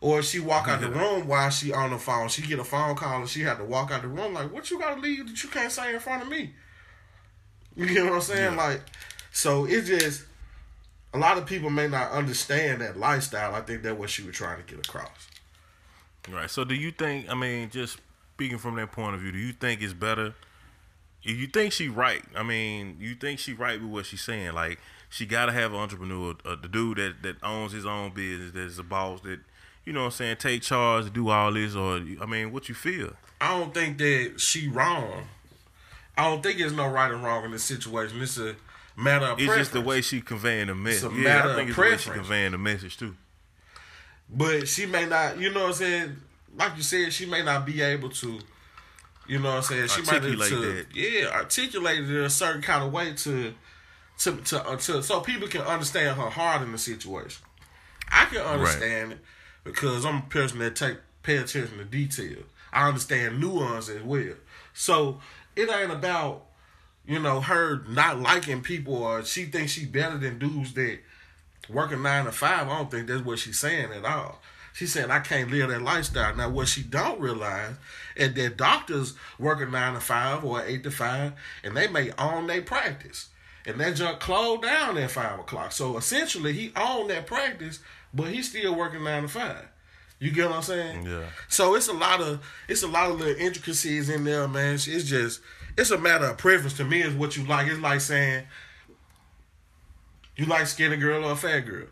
[0.00, 2.28] Or she walk out the room while she on the phone.
[2.28, 4.34] She get a phone call and she had to walk out the room.
[4.34, 6.54] Like, what you gotta leave that you can't say in front of me?
[7.76, 8.54] You get what I'm saying?
[8.54, 8.64] Yeah.
[8.64, 8.82] Like,
[9.32, 10.24] so it just
[11.14, 13.54] a lot of people may not understand that lifestyle.
[13.54, 15.28] I think that's what she was trying to get across.
[16.30, 16.50] Right.
[16.50, 17.98] So do you think I mean, just
[18.34, 20.34] speaking from that point of view, do you think it's better
[21.22, 22.22] you think she right?
[22.34, 24.54] I mean, you think she right with what she's saying?
[24.54, 28.52] Like, she gotta have an entrepreneur, uh, the dude that, that owns his own business,
[28.52, 29.40] that's a boss, that
[29.84, 32.74] you know what I'm saying, take charge, do all this, or I mean, what you
[32.74, 33.12] feel?
[33.40, 35.28] I don't think that she wrong.
[36.16, 38.20] I don't think there's no right and wrong in this situation.
[38.20, 38.56] It's a
[38.98, 39.68] matter of It's preference.
[39.68, 41.04] just the way she conveying the message.
[41.04, 43.14] It's a Yeah, matter I think of it's the way she conveying the message too.
[44.30, 46.16] But she may not, you know what I'm saying?
[46.56, 48.40] Like you said, she may not be able to,
[49.26, 49.88] you know what I'm saying?
[49.88, 50.86] She might Articulate to, that.
[50.94, 53.54] yeah, articulate it in a certain kind of way to,
[54.18, 57.44] to, to, uh, to, so people can understand her heart in the situation.
[58.10, 59.18] I can understand it
[59.64, 62.38] because I'm a person that take pay attention to detail.
[62.72, 64.34] I understand nuance as well.
[64.74, 65.20] So
[65.56, 66.44] it ain't about,
[67.08, 70.98] you know, her not liking people or she thinks she better than dudes that
[71.70, 72.68] working nine to five.
[72.68, 74.40] I don't think that's what she's saying at all.
[74.74, 76.36] She's saying I can't live that lifestyle.
[76.36, 77.74] Now, what she don't realize
[78.14, 81.32] is that doctors working nine to five or eight to five,
[81.64, 83.28] and they may own their practice,
[83.66, 85.72] and that junk closed down at five o'clock.
[85.72, 87.80] So essentially, he owned that practice,
[88.12, 89.66] but he's still working nine to five.
[90.20, 91.06] You get what I'm saying?
[91.06, 91.24] Yeah.
[91.48, 94.74] So it's a lot of it's a lot of little intricacies in there, man.
[94.74, 95.40] It's just
[95.78, 96.74] it's a matter of preference.
[96.74, 97.68] To me, is what you like.
[97.68, 98.44] It's like saying
[100.36, 101.86] you like skinny girl or a fat girl.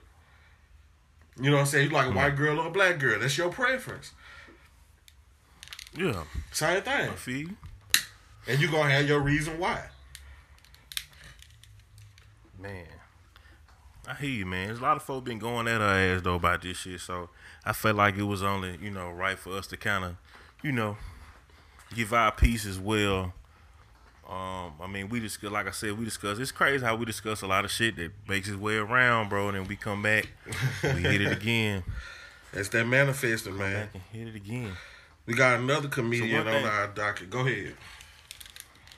[1.41, 1.91] You know what I'm saying?
[1.91, 2.17] You like a mm.
[2.17, 3.21] white girl or a black girl.
[3.21, 4.13] That's your preference.
[5.97, 7.11] Yeah, Same thing.
[7.11, 7.57] I feel you.
[8.47, 9.85] And you gonna have your reason why.
[12.61, 12.87] Man,
[14.07, 14.67] I hear you, man.
[14.67, 17.31] There's a lot of folk been going at her ass though about this shit, so
[17.65, 20.17] I felt like it was only you know right for us to kind of,
[20.63, 20.97] you know,
[21.95, 23.33] give our piece as well.
[24.29, 26.39] Um, I mean, we just like I said, we discuss.
[26.39, 29.49] It's crazy how we discuss a lot of shit that makes its way around, bro,
[29.49, 30.29] and then we come back,
[30.83, 31.85] we hit it again,
[32.53, 33.89] That's that manifesting, man.
[33.93, 34.73] back hit it again.
[35.27, 37.31] We got another comedian one on our docket.
[37.31, 37.75] Go ahead.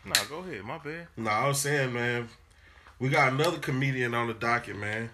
[0.04, 1.08] Nah, go ahead, my bad.
[1.16, 2.28] No, I was saying, man,
[2.98, 5.10] we got another comedian on the docket, man.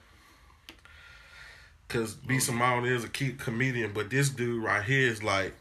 [1.88, 5.54] Cause B Simone is a key comedian, but this dude right here is like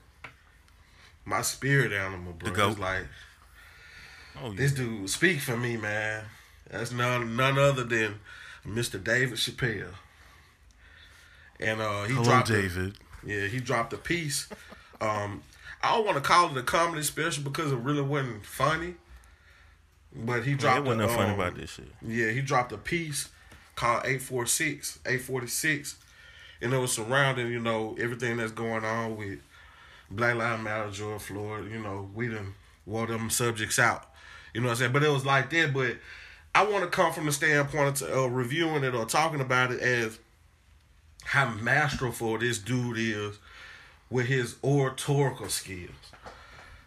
[1.26, 2.70] my spirit animal, bro.
[2.70, 3.06] It's like
[4.42, 6.24] Oh yeah, this dude speak for me, man.
[6.70, 8.20] That's none none other than
[8.68, 9.02] Mr.
[9.04, 9.94] David Chappelle.
[11.60, 12.98] And uh he hello, dropped a- David.
[13.26, 14.48] yeah, he dropped a piece.
[15.00, 15.44] Um,
[15.82, 18.96] I don't want to call it a comedy special because it really wasn't funny.
[20.16, 20.78] But he Yeah, dropped.
[20.80, 21.92] it wasn't a, nothing funny um, about this shit.
[22.02, 23.30] Yeah, he dropped a piece
[23.76, 25.96] called 846, 846.
[26.62, 29.40] And it was surrounding, you know, everything that's going on with
[30.10, 31.70] Black Lives Matter, George Floyd.
[31.72, 32.54] You know, we done
[32.86, 34.10] wore them subjects out.
[34.54, 34.92] You know what I'm saying?
[34.94, 35.74] But it was like that.
[35.74, 35.98] But
[36.56, 39.82] I want to come from the standpoint of uh, reviewing it or talking about it
[39.82, 40.20] as
[41.26, 43.40] how masterful this dude is
[44.10, 45.90] with his oratorical skills.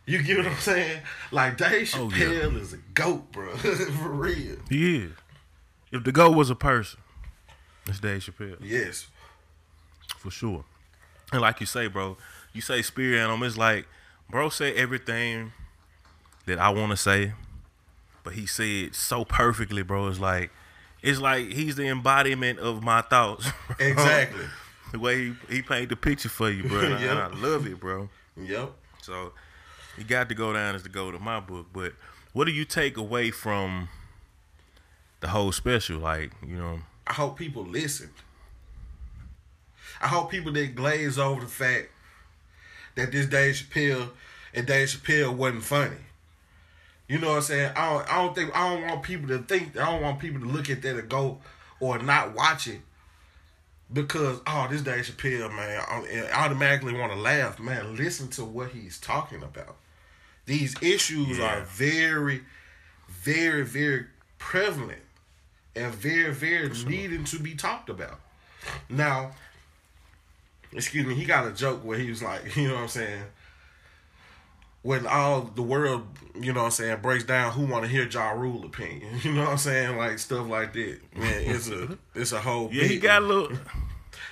[0.04, 1.00] You get what I'm saying?
[1.32, 2.58] Like Dave Oh, Chappelle yeah.
[2.60, 3.56] is a goat, bro.
[3.56, 4.56] For real.
[4.68, 5.12] He is.
[5.90, 7.00] If the goat was a person,
[7.86, 8.56] it's Dave Chappelle.
[8.60, 9.08] Yes.
[10.18, 10.64] for sure.
[11.32, 12.16] And like you say, bro,
[12.52, 13.44] you say spirit animal.
[13.48, 13.86] It's like,
[14.30, 15.52] bro, say everything
[16.46, 17.32] that I want to say,
[18.26, 20.08] but he said so perfectly, bro.
[20.08, 20.50] It's like,
[21.00, 23.46] it's like he's the embodiment of my thoughts.
[23.78, 23.86] bro.
[23.86, 24.44] Exactly.
[24.90, 26.80] the way he, he painted the picture for you, bro.
[26.86, 28.08] And, I, and I love it, bro.
[28.36, 28.72] Yep.
[29.00, 29.32] So
[29.96, 31.66] you got to go down as the go to my book.
[31.72, 31.92] But
[32.32, 33.88] what do you take away from
[35.20, 36.00] the whole special?
[36.00, 38.10] Like, you know, I hope people listened.
[40.00, 41.90] I hope people didn't glaze over the fact
[42.96, 44.10] that this Dave Chappelle
[44.52, 45.96] and Dave Chappelle wasn't funny.
[47.08, 47.72] You know what I'm saying?
[47.76, 49.76] I don't, I don't think I don't want people to think.
[49.76, 51.38] I don't want people to look at that and go
[51.78, 52.80] or not watch it
[53.92, 57.60] because oh, this Dave Chappelle man, I I automatically want to laugh.
[57.60, 59.76] Man, listen to what he's talking about.
[60.46, 61.58] These issues Yeah.
[61.58, 62.42] are very,
[63.08, 64.06] very, very
[64.38, 65.02] prevalent
[65.74, 68.20] and very, very needing to be talked about.
[68.88, 69.32] Now,
[70.72, 73.22] excuse me, he got a joke where he was like, you know what I'm saying?
[74.86, 76.06] When all the world,
[76.40, 79.18] you know what I'm saying, breaks down who wanna hear Ja Rule opinion.
[79.22, 79.96] You know what I'm saying?
[79.96, 80.98] Like stuff like that.
[81.14, 83.56] Man, it's a it's a whole Yeah, he got a little.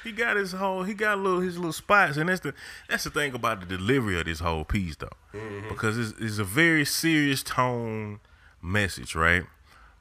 [0.05, 0.83] He got his whole.
[0.83, 2.55] He got a little his little spots, and that's the
[2.89, 5.69] that's the thing about the delivery of this whole piece, though, Mm-hmm.
[5.71, 8.21] because it's, it's a very serious tone
[8.63, 9.45] message, right?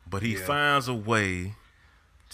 [0.09, 0.45] But he Yeah.
[0.45, 1.55] finds a way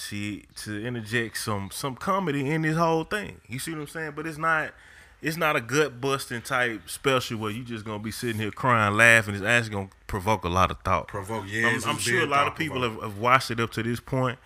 [0.07, 3.39] to to interject some some comedy in this whole thing.
[3.47, 4.13] You see what I'm saying?
[4.15, 4.71] But it's not
[5.21, 8.95] it's not a gut busting type special where you just gonna be sitting here crying,
[8.95, 9.35] laughing.
[9.35, 11.07] It's actually gonna provoke a lot of thought.
[11.07, 11.45] provoke.
[11.47, 13.99] Yeah, I'm, I'm sure a lot of people have, have watched it up to this
[13.99, 14.39] point.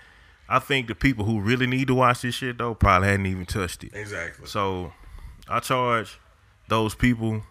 [0.49, 3.45] I think the people who really need to watch this shit though probably hadn't even
[3.45, 3.91] touched it.
[3.93, 4.47] exactly.
[4.47, 4.91] So
[5.47, 6.19] I charge
[6.67, 7.43] those people,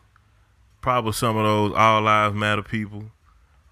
[0.80, 3.04] probably some of those all lives matter people,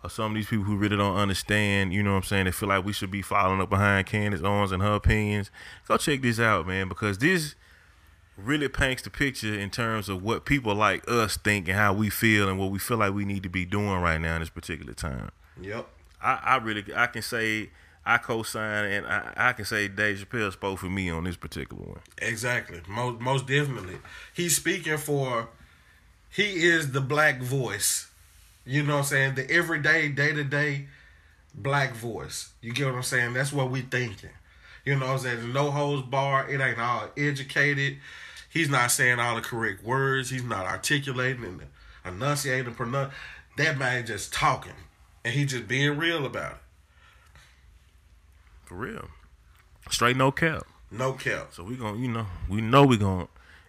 [0.05, 2.53] or some of these people who really don't understand, you know what I'm saying, they
[2.53, 5.51] feel like we should be following up behind Candace Owens and her opinions.
[5.89, 7.55] Go check this out, man, because this
[8.45, 12.11] really paints the picture in terms of what people like us think and how we
[12.11, 14.51] feel and what we feel like we need to be doing right now in this
[14.51, 15.31] particular time.
[15.61, 15.87] Yep.
[16.23, 17.71] I, I really I can say
[18.05, 21.83] I co-sign, and I, I can say Dave Chappelle spoke for me on this particular
[21.83, 22.01] one.
[22.19, 22.81] Exactly.
[22.89, 23.99] Most most definitely.
[24.35, 25.49] He's speaking for
[26.31, 28.11] he is the black voice.
[28.65, 29.35] You know what I'm saying?
[29.35, 30.87] The everyday, day to day
[31.55, 32.51] black voice.
[32.61, 33.33] You get what I'm saying?
[33.35, 34.31] That's what we thinking.
[34.85, 35.53] You know what I'm saying?
[35.53, 36.49] No holds bar.
[36.49, 37.99] It ain't all educated.
[38.51, 40.29] He's not saying all the correct words.
[40.31, 41.63] He's not articulating and
[42.05, 42.75] enunciating.
[42.75, 43.13] Pronun-
[43.57, 44.75] that man just talking.
[45.25, 46.59] And he just being real about it.
[48.65, 49.09] For real.
[49.91, 50.65] Straight no cap.
[50.91, 51.49] No cap.
[51.53, 53.29] So we gonna, you know, we know we gonna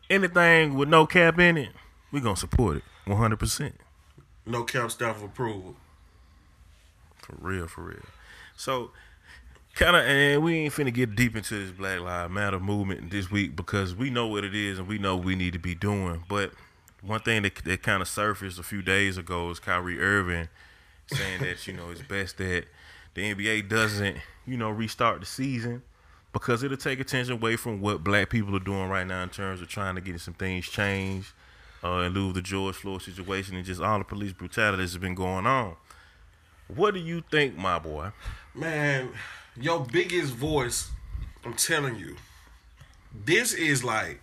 [0.09, 1.71] anything with no cap in it,
[2.11, 3.37] we gonna support it 100.
[3.37, 3.75] percent
[4.45, 5.75] No cap of approval.
[7.19, 8.05] For real, for real.
[8.55, 8.91] So
[9.75, 13.31] kind of, and we ain't finna get deep into this Black Lives Matter movement this
[13.31, 16.23] week because we know what it is and we know we need to be doing.
[16.27, 16.51] But
[17.01, 20.49] one thing that that kind of surfaced a few days ago is Kyrie Irving
[21.07, 22.65] saying that you know it's best that
[23.13, 25.81] the NBA doesn't you know restart the season
[26.34, 29.62] because it'll take attention away from what black people are doing right now in terms
[29.62, 31.29] of trying to get some things changed
[31.84, 34.97] uh, in lieu of the George Floyd situation and just all the police brutality that's
[34.97, 35.75] been going on.
[36.67, 38.12] What do you think, my boy?
[38.55, 39.10] Man,
[39.59, 40.89] your biggest voice,
[41.43, 42.15] I'm telling you,
[43.25, 44.21] this is like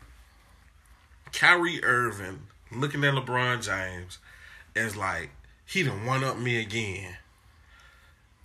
[1.33, 4.19] Kyrie Irving looking at LeBron James
[4.75, 5.31] as like
[5.67, 7.17] he done one up me again.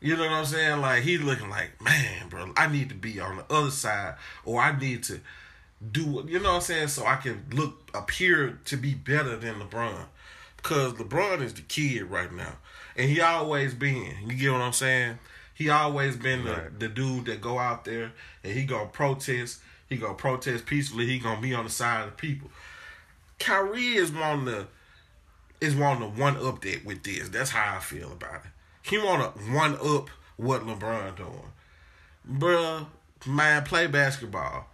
[0.02, 0.82] You know what I'm saying?
[0.82, 4.62] Like he looking like, man, bro, I need to be on the other side, or
[4.62, 5.22] I need to
[5.92, 9.56] do, you know what I'm saying, so I can look appear to be better than
[9.56, 10.06] LeBron,
[10.58, 12.58] because LeBron is the kid right now,
[12.98, 14.16] and he always been.
[14.26, 15.20] You get what I'm saying?
[15.54, 16.80] He always been the, Right.
[16.80, 18.12] the dude that go out there
[18.44, 19.60] and he gonna protest.
[19.88, 21.06] He gonna protest peacefully.
[21.06, 22.50] He gonna be on the side of the people.
[23.40, 24.68] Kyrie is wanting to
[25.62, 27.30] is wanting to one up that with this.
[27.30, 28.52] That's how I feel about it.
[28.82, 31.52] He want to one up what LeBron doing,
[32.30, 32.88] bruh.
[33.26, 34.68] Man, play basketball.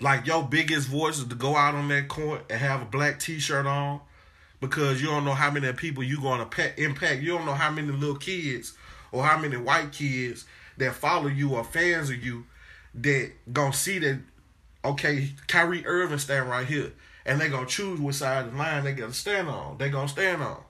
[0.00, 3.18] Like your biggest voice is to go out on that court and have a black
[3.18, 4.00] T-shirt on,
[4.60, 7.22] because you don't know how many people you gonna impact.
[7.22, 8.74] You don't know how many little kids
[9.12, 10.44] or how many white kids
[10.76, 12.46] that follow you or fans of you
[12.94, 14.20] that gonna see that.
[14.84, 16.92] Okay, Kyrie Irving stand right here,
[17.26, 19.76] and they gonna choose which side of the line they gonna stand on.
[19.78, 20.62] They gonna stand on.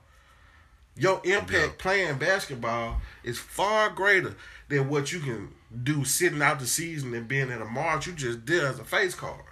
[0.95, 1.67] Your impact Yeah.
[1.77, 4.35] playing basketball is far greater
[4.67, 8.13] than what you can do sitting out the season and being in a march you
[8.13, 9.43] just did as a face card.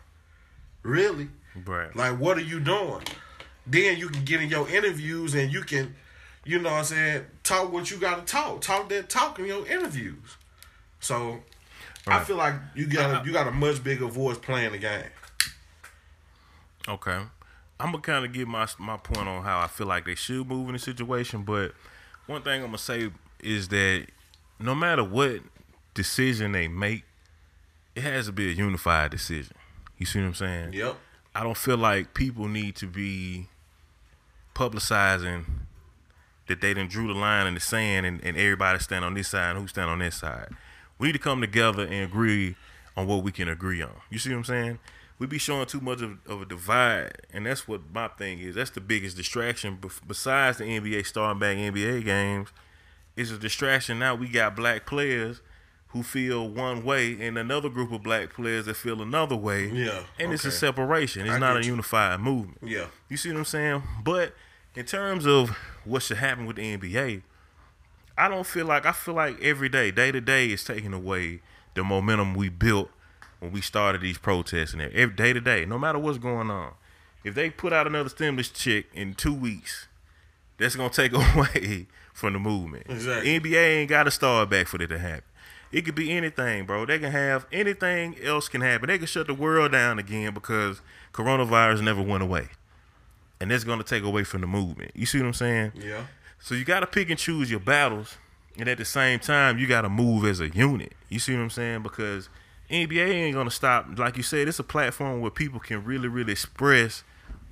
[0.83, 1.29] Really?
[1.65, 1.95] Right.
[1.95, 3.03] Like, what are you doing?
[3.65, 5.95] Then you can get in your interviews and you can,
[6.47, 8.61] you know what I'm saying, talk what you got to talk.
[8.61, 10.37] Talk that talk in your interviews.
[10.99, 11.39] So,
[12.07, 15.09] I feel like you got a, you got a much bigger voice playing the game.
[16.87, 17.19] Okay.
[17.79, 20.47] I'm gonna kind of give my my point on how I feel like they should
[20.47, 21.73] move in the situation, but
[22.25, 23.11] one thing I'm gonna say
[23.43, 24.07] is that
[24.59, 25.41] no matter what
[25.93, 27.03] decision they make,
[27.95, 29.55] it has to be a unified decision.
[29.97, 30.73] You see what I'm saying?
[30.73, 30.95] Yep.
[31.35, 33.47] I don't feel like people need to be
[34.55, 35.45] publicizing
[36.47, 39.29] that they done drew the line in the sand and, and everybody stand on this
[39.29, 40.49] side and who stand on this side.
[40.99, 42.55] We need to come together and agree
[42.95, 43.91] on what we can agree on.
[44.09, 44.79] You see what I'm saying?
[45.19, 48.53] We be showing too much of, of a divide, and that's what my thing is.
[48.55, 49.77] That's the biggest distraction.
[49.77, 52.49] Bef- Besides the NBA starting back NBA games,
[53.15, 53.97] it's a distraction.
[53.97, 55.41] Now we got black players
[55.87, 59.69] who feel one way, and another group of black players that feel another way.
[59.69, 61.23] Yeah, and it's a separation.
[61.25, 61.71] It's I not a you.
[61.71, 62.59] unified movement.
[62.61, 62.85] Yeah.
[63.09, 63.81] You see what I'm saying?
[64.03, 64.33] But
[64.75, 65.57] in terms of
[65.87, 67.21] what should happen with the NBA,
[68.17, 71.41] I don't feel like I feel like every day, day to day, is taking away
[71.75, 72.89] the momentum we built
[73.39, 76.73] when we started these protests and every day to day, no matter what's going on.
[77.23, 79.87] If they put out another stimulus check in two weeks,
[80.57, 82.87] that's gonna take away from the movement.
[82.89, 83.39] Exactly.
[83.39, 85.23] NBA ain't got to start back for it to happen.
[85.71, 86.85] It could be anything, bro.
[86.85, 88.87] They can have anything else can happen.
[88.87, 90.81] They can shut the world down again because
[91.13, 92.47] coronavirus never went away.
[93.39, 94.91] And that's gonna take away from the movement.
[94.95, 95.73] You see what I'm saying?
[95.75, 96.05] Yeah.
[96.39, 98.17] So you got to pick and choose your battles,
[98.57, 100.93] and at the same time, you got to move as a unit.
[101.09, 101.83] You see what I'm saying?
[101.83, 102.29] Because
[102.69, 103.97] NBA ain't gonna stop.
[103.97, 107.03] Like you said, it's a platform where people can really, really express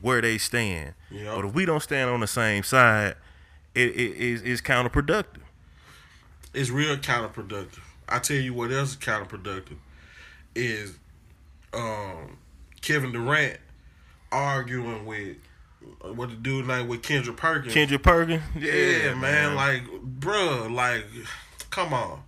[0.01, 0.93] where they stand.
[1.09, 1.35] Yep.
[1.35, 3.15] But if we don't stand on the same side,
[3.73, 5.41] it, it is it's counterproductive.
[6.53, 7.81] It's real counterproductive.
[8.07, 9.77] I tell you what else is counterproductive
[10.53, 10.97] is
[11.73, 12.37] um,
[12.81, 13.59] Kevin Durant
[14.31, 15.37] arguing with
[16.01, 17.73] what the dude name with Kendra Perkins.
[17.73, 19.83] Kendrick Perkins, yeah, man, like
[20.19, 21.05] bruh, like
[21.69, 22.23] come on.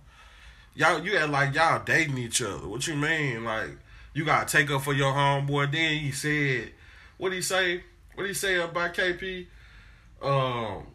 [0.74, 2.68] Y'all you act like y'all dating each other.
[2.68, 3.44] What you mean?
[3.44, 3.70] Like
[4.14, 5.72] you gotta take up for your homeboy.
[5.72, 6.72] Then he said
[7.16, 7.82] what he say?
[8.14, 9.46] What he say about KP?
[10.22, 10.86] Um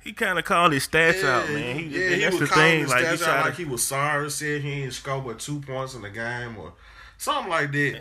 [0.00, 1.78] He kind of called his stats out, man.
[1.78, 2.86] He, yeah, he that's the thing.
[2.86, 6.02] Like, he out like he was sorry, said he didn't score but two points in
[6.02, 6.72] the game or
[7.18, 8.00] something like that.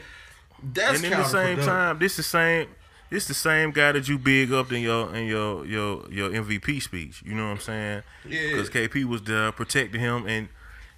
[0.63, 2.67] That's and in the same time, this is the same.
[3.11, 6.81] This the same guy that you big up in your in your your your MVP
[6.81, 7.21] speech.
[7.25, 8.03] You know what I'm saying?
[8.25, 8.51] Yeah.
[8.51, 10.47] Because KP was there protecting him, and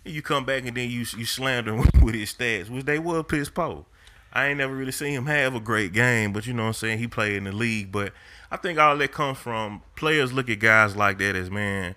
[0.05, 3.24] you come back and then you you slander him with his stats, which they were
[3.24, 3.86] piss poor.
[4.32, 6.74] I ain't never really seen him have a great game, but you know what I'm
[6.74, 6.99] saying?
[6.99, 7.91] He played in the league.
[7.91, 8.14] But
[8.51, 11.95] I think all that comes from players look at guys like that as, man,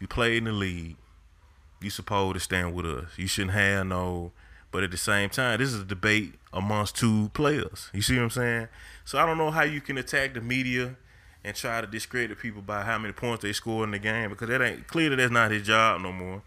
[0.00, 0.96] you played in the league.
[1.80, 3.10] You supposed to stand with us.
[3.16, 4.32] You shouldn't have no
[4.76, 7.88] but at the same time, this is a debate amongst two players.
[7.94, 8.68] You see what I'm saying?
[9.06, 10.96] So I don't know how you can attack the media
[11.44, 14.48] and try to discredit people by how many points they score in the game because
[14.48, 16.42] that ain't clearly that's not his job no more.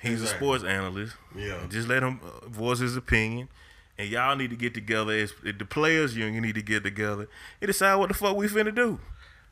[0.00, 0.36] He's exactly.
[0.36, 1.16] a sports analyst.
[1.36, 1.66] Yeah.
[1.68, 3.48] Just let him uh, voice his opinion
[3.98, 7.28] and y'all need to get together as the players union need to get together
[7.60, 9.00] and decide what the fuck we finna do.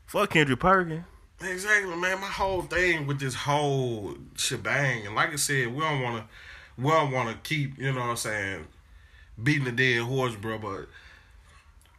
[0.05, 1.03] Fuck Kendrick Perkins.
[1.41, 2.21] Exactly, man.
[2.21, 6.81] My whole thing with this whole shebang, and like I said, we don't want to,
[6.81, 8.67] we don't want to keep, you know what I'm saying,
[9.43, 10.57] beating the dead horse, bro.
[10.57, 10.87] But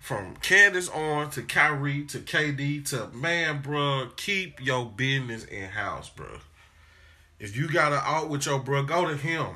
[0.09, 6.09] from Candace Owens to Kyrie to KD to man, bro, keep your business in house,
[6.09, 6.39] bro.
[7.39, 9.49] If you got to out with your bro, go to him.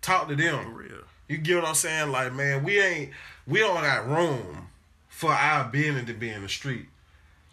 [0.00, 0.62] Talk to them.
[0.62, 1.02] For real.
[1.26, 2.12] You get what I'm saying?
[2.12, 3.10] Like, man, we ain't
[3.44, 4.68] we don't got room
[5.08, 6.86] for our business to be in the street.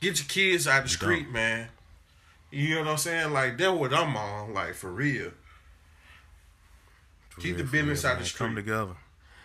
[0.01, 1.33] Get your kids out the street, don't.
[1.33, 1.69] man.
[2.51, 3.33] You know what I'm saying?
[3.33, 5.31] Like that's what I'm on, like for real.
[7.29, 8.21] For Keep real, the business real, out man.
[8.21, 8.45] the street.
[8.45, 8.95] Come together.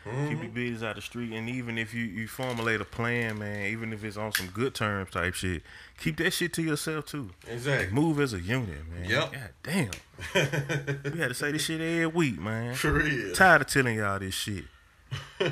[0.06, 0.28] Mm-hmm.
[0.28, 3.66] Keep your business out the street, and even if you you formulate a plan, man,
[3.66, 5.62] even if it's on some good terms type shit,
[5.98, 7.30] keep that shit to yourself too.
[7.48, 7.92] Exactly.
[7.92, 9.10] Move as a unit, man.
[9.10, 9.32] Yep.
[9.32, 9.90] God damn.
[11.12, 12.74] we had to say this shit every week, man.
[12.74, 13.34] For real.
[13.34, 14.64] Tired of telling y'all this shit.
[15.40, 15.48] All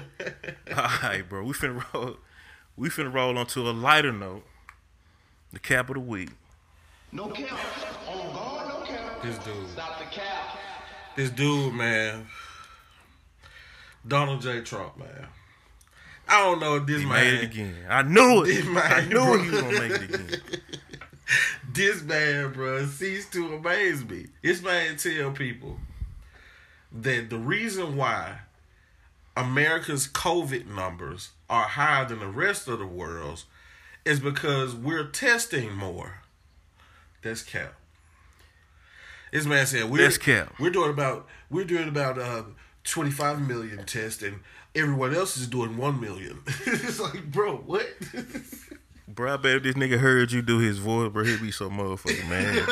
[1.02, 1.42] right, bro.
[1.44, 2.18] We finna roll.
[2.76, 4.44] We finna roll onto a lighter note.
[5.52, 6.30] The cap of the week.
[7.10, 7.58] No cap.
[8.08, 9.22] On guard, no cap.
[9.22, 9.68] This dude.
[9.70, 10.58] Stop the cap.
[11.16, 12.26] This dude, man.
[14.06, 14.60] Donald J.
[14.60, 15.28] Trump, man.
[16.28, 17.74] I don't know if this he man made it again.
[17.88, 18.66] I knew it.
[18.66, 19.38] Man, I knew bro.
[19.38, 20.40] he was gonna make it again.
[21.72, 24.26] this man, bro, ceased to amaze me.
[24.42, 25.78] This man tell people
[26.92, 28.38] that the reason why
[29.36, 33.46] America's COVID numbers are higher than the rest of the world's
[34.04, 36.20] is because we're testing more.
[37.22, 37.74] That's cap.
[39.32, 40.54] This man said we're That's cap.
[40.60, 42.44] We're doing about we're doing about uh,
[42.84, 44.40] 25 million tests and
[44.74, 46.40] everyone else is doing 1 million.
[46.66, 47.86] it's like, bro, what?
[49.08, 51.70] bro, I bet if this nigga heard you do his voice, bro, he'd be so
[51.70, 52.64] motherfucking man.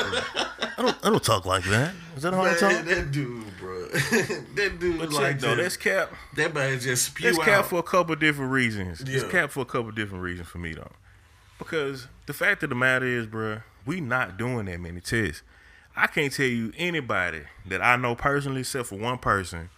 [0.76, 1.94] I don't, I don't talk like that.
[2.16, 2.84] Is that how man, I talk?
[2.84, 3.86] That dude, bro.
[3.88, 6.12] that dude, but like though, that's cap.
[6.36, 7.44] That man just spew That's out.
[7.44, 9.02] cap for a couple different reasons.
[9.06, 9.16] Yeah.
[9.16, 10.92] It's cap for a couple different reasons for me though,
[11.58, 15.42] because the fact of the matter is, bro, we not doing that many tests.
[15.94, 19.68] I can't tell you anybody that I know personally, except for one person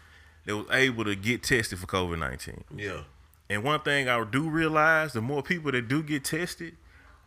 [0.46, 2.64] that was able to get tested for COVID nineteen.
[2.74, 3.02] Yeah.
[3.48, 6.76] And one thing I do realize, the more people that do get tested,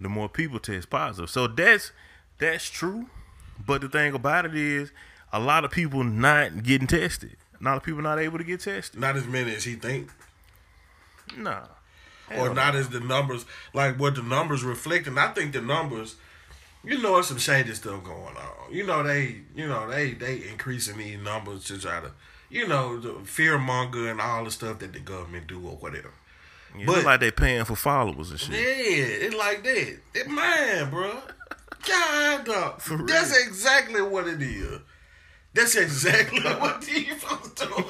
[0.01, 1.30] the more people test positive.
[1.30, 1.91] So that's
[2.39, 3.07] that's true.
[3.65, 4.91] But the thing about it is,
[5.34, 7.36] a lot of people not getting tested.
[7.59, 8.99] A lot of people not able to get tested.
[8.99, 10.11] Not as many as he think.
[11.36, 11.63] Nah.
[12.36, 15.07] Or not as the numbers like what the numbers reflect.
[15.07, 16.15] And I think the numbers,
[16.84, 18.72] you know, there's some shady stuff going on.
[18.72, 22.11] You know, they, you know, they they increasing these numbers to try to
[22.49, 26.13] you know, the fear monger and all the stuff that the government do or whatever.
[26.77, 28.53] Yeah, but like they paying for followers and shit.
[28.53, 29.97] Yeah, it's like that.
[30.13, 31.17] It man, bro.
[31.87, 32.81] God, dog.
[33.07, 34.79] That's exactly what it is.
[35.53, 37.85] That's exactly what these folks doing.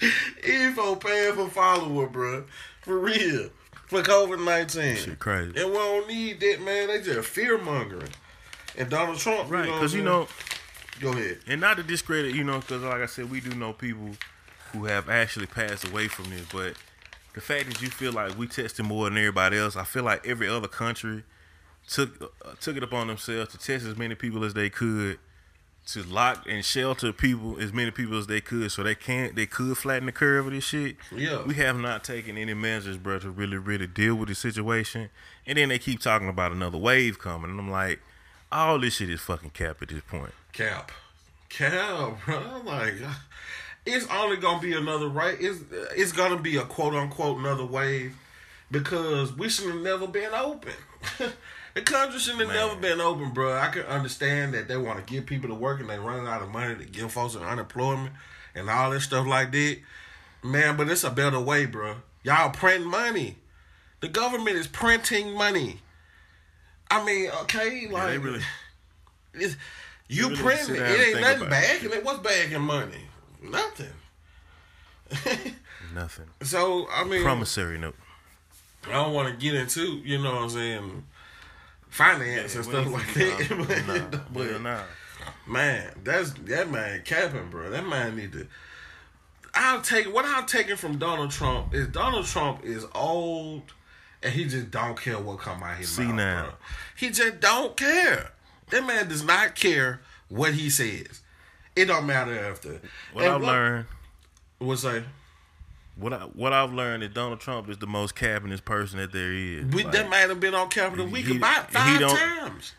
[0.44, 2.44] these folks paying for follower, bro.
[2.82, 3.50] For real.
[3.86, 4.96] For COVID nineteen.
[4.96, 5.52] Shit crazy.
[5.60, 6.88] And we don't need that, man.
[6.88, 8.08] They just fear mongering.
[8.78, 9.66] And Donald Trump, right?
[9.66, 10.28] Because you know,
[11.02, 11.38] Go ahead.
[11.48, 14.10] And not to discredit, you know, because like I said, we do know people
[14.72, 16.46] who have actually passed away from this.
[16.52, 16.74] But
[17.34, 20.26] the fact that you feel like we tested more than everybody else, I feel like
[20.26, 21.24] every other country
[21.88, 25.18] took uh, took it upon themselves to test as many people as they could,
[25.86, 29.46] to lock and shelter people as many people as they could, so they can't they
[29.46, 30.96] could flatten the curve of this shit.
[31.14, 35.10] Yeah, we have not taken any measures, bro, to really really deal with the situation.
[35.46, 38.00] And then they keep talking about another wave coming, and I'm like,
[38.52, 40.32] all this shit is fucking cap at this point.
[40.52, 40.92] Cap.
[41.48, 42.42] Cap, bro.
[42.44, 42.94] Oh like,
[43.84, 45.36] it's only gonna be another right.
[45.40, 45.60] It's
[45.96, 48.16] it's gonna be a quote unquote another wave
[48.70, 50.72] because we should have never been open.
[51.74, 53.54] the country should have never been open, bro.
[53.54, 56.42] I can understand that they want to give people to work and they running out
[56.42, 58.14] of money to give folks an unemployment
[58.54, 59.78] and all this stuff like that.
[60.42, 61.96] Man, but it's a better way, bro.
[62.22, 63.36] Y'all print money.
[64.00, 65.80] The government is printing money.
[66.92, 68.40] I mean, okay, Yeah, like they really
[69.32, 69.56] it's,
[70.08, 70.82] you really printing it.
[70.82, 71.96] It ain't nothing about bagging it.
[71.96, 72.04] it.
[72.04, 73.06] What's bagging money?
[73.42, 73.86] Nothing.
[75.94, 76.26] nothing.
[76.42, 77.96] so I mean, Promissory note.
[78.86, 81.04] I don't want to get into you know what I'm saying
[81.88, 83.84] finance and stuff like that.
[84.12, 84.80] Nah, but, hell nah.
[85.46, 87.70] man, that's that man capping, bro.
[87.70, 88.46] That man need to.
[89.54, 93.62] I'll take what I'm taking from Donald Trump is Donald Trump is old
[94.22, 96.14] and he just don't care what come out his See mouth.
[96.16, 96.42] now.
[96.44, 96.52] Bro.
[96.96, 98.32] He just don't care.
[98.70, 101.20] That man does not care what he says.
[101.76, 102.80] It don't matter after.
[103.12, 103.86] What And I've learned,
[104.58, 105.02] What's that?
[105.96, 109.32] what I what I've learned is Donald Trump is the most cabinest person that there
[109.32, 109.64] is.
[109.66, 112.72] We, Like, that man have been on Cap of the Week he- about five times.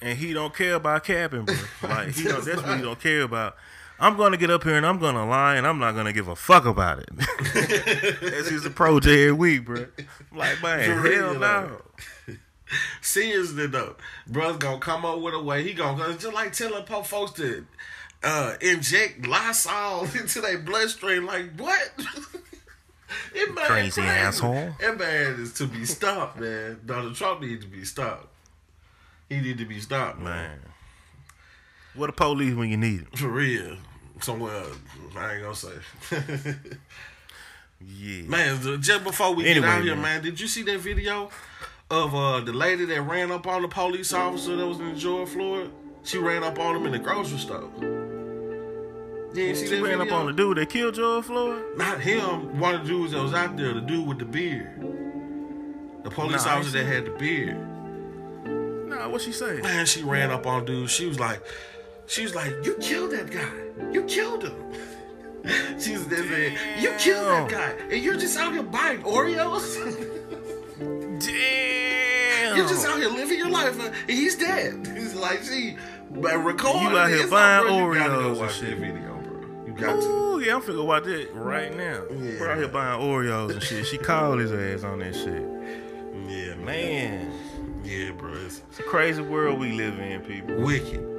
[0.00, 1.54] and he don't care about capping, bro.
[1.82, 3.56] Like he don't, that's what he don't care about.
[3.98, 6.36] I'm gonna get up here and I'm gonna lie and I'm not gonna give a
[6.36, 7.08] fuck about it.
[8.20, 9.86] that's his approach every week, bro.
[10.32, 11.82] I'm like, man, For hell no.
[13.00, 15.62] Seriously though, brother's gonna come up with a way.
[15.62, 17.66] He gonna just like telling po folks to
[18.22, 21.26] uh, inject Lysol into their bloodstream.
[21.26, 21.92] Like what?
[23.34, 24.74] It man Crazy asshole.
[24.80, 26.80] That man is to be stopped, man.
[26.84, 28.28] Donald Trump needs to be stopped.
[29.28, 30.48] He need to be stopped, man.
[30.48, 30.58] Man.
[31.96, 33.08] What the police when you need them?
[33.14, 33.76] For real.
[34.20, 34.62] Somewhere
[35.16, 35.72] I ain't gonna say.
[37.78, 38.22] Yeah.
[38.22, 40.02] Man, just before we Anyway, get out here, man.
[40.02, 40.22] man.
[40.22, 41.28] did you see that video
[41.90, 45.30] of uh the lady that ran up on the police officer that was in Georgia,
[45.30, 45.70] Florida?
[46.02, 47.68] She ran up on him in the grocery store.
[49.34, 50.06] See She ran video?
[50.06, 51.62] up on the dude that killed George Floyd.
[51.76, 54.80] Not him, one of the dudes that was out there, the dude with the beard.
[56.04, 57.58] The police Nah, officer that had the beard.
[58.88, 59.60] Nah, what she say?
[59.60, 60.88] Man, she ran up on dude.
[60.88, 61.42] She was like,
[62.06, 63.90] she was like, you killed that guy.
[63.92, 64.72] You killed him.
[65.78, 67.70] she was there saying, you killed that guy.
[67.90, 69.76] And you're just out here buying Oreos?
[71.20, 72.56] Damn.
[72.56, 74.86] You're just out here living your life, uh, and he's dead.
[74.96, 75.76] He's like, see,
[76.10, 76.82] but record.
[76.82, 77.94] You out here buying not real.
[77.94, 78.78] You gotta Oreos go and watch shit.
[78.78, 79.66] video, bro.
[79.66, 80.06] You got to.
[80.06, 82.02] Ooh, yeah, I'm finna watch it right now.
[82.10, 82.40] Yeah.
[82.40, 83.86] We're out here buying Oreos and shit.
[83.86, 85.42] She called his ass on that shit.
[86.28, 86.64] Yeah, man.
[86.64, 88.32] Man, Yeah, bro.
[88.34, 90.56] It's it's a crazy world we live in, people.
[90.62, 91.15] wicked.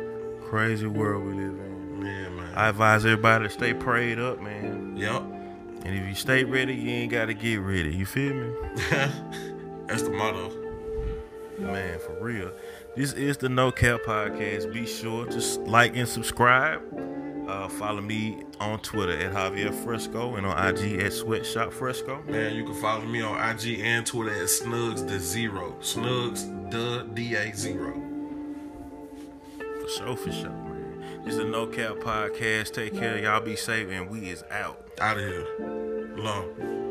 [0.50, 2.02] Crazy world we live in.
[2.06, 2.54] Yeah, man.
[2.56, 4.96] I advise everybody to stay prayed up, man.
[4.96, 5.22] yep.
[5.84, 7.94] And if you stay ready, you ain't gotta get ready.
[7.94, 8.54] You feel me?
[9.88, 10.50] That's the motto.
[11.60, 12.52] Man, for real.
[12.96, 14.74] This is the No Cap Podcast.
[14.74, 16.82] Be sure to like and subscribe.
[17.48, 22.22] Uh, follow me on Twitter at Javier Fresco and on IG at Sweatshop Fresco.
[22.24, 25.76] Man, you can follow me on IG and Twitter at Snugs the Zero.
[25.82, 28.02] Snugs the DA Zero.
[29.88, 31.22] For sure, for sure, man.
[31.24, 32.74] This is the No Cap Podcast.
[32.74, 33.18] Take care.
[33.20, 34.86] Y'all be safe and we is out.
[35.00, 35.48] Out of here.
[36.18, 36.87] Long.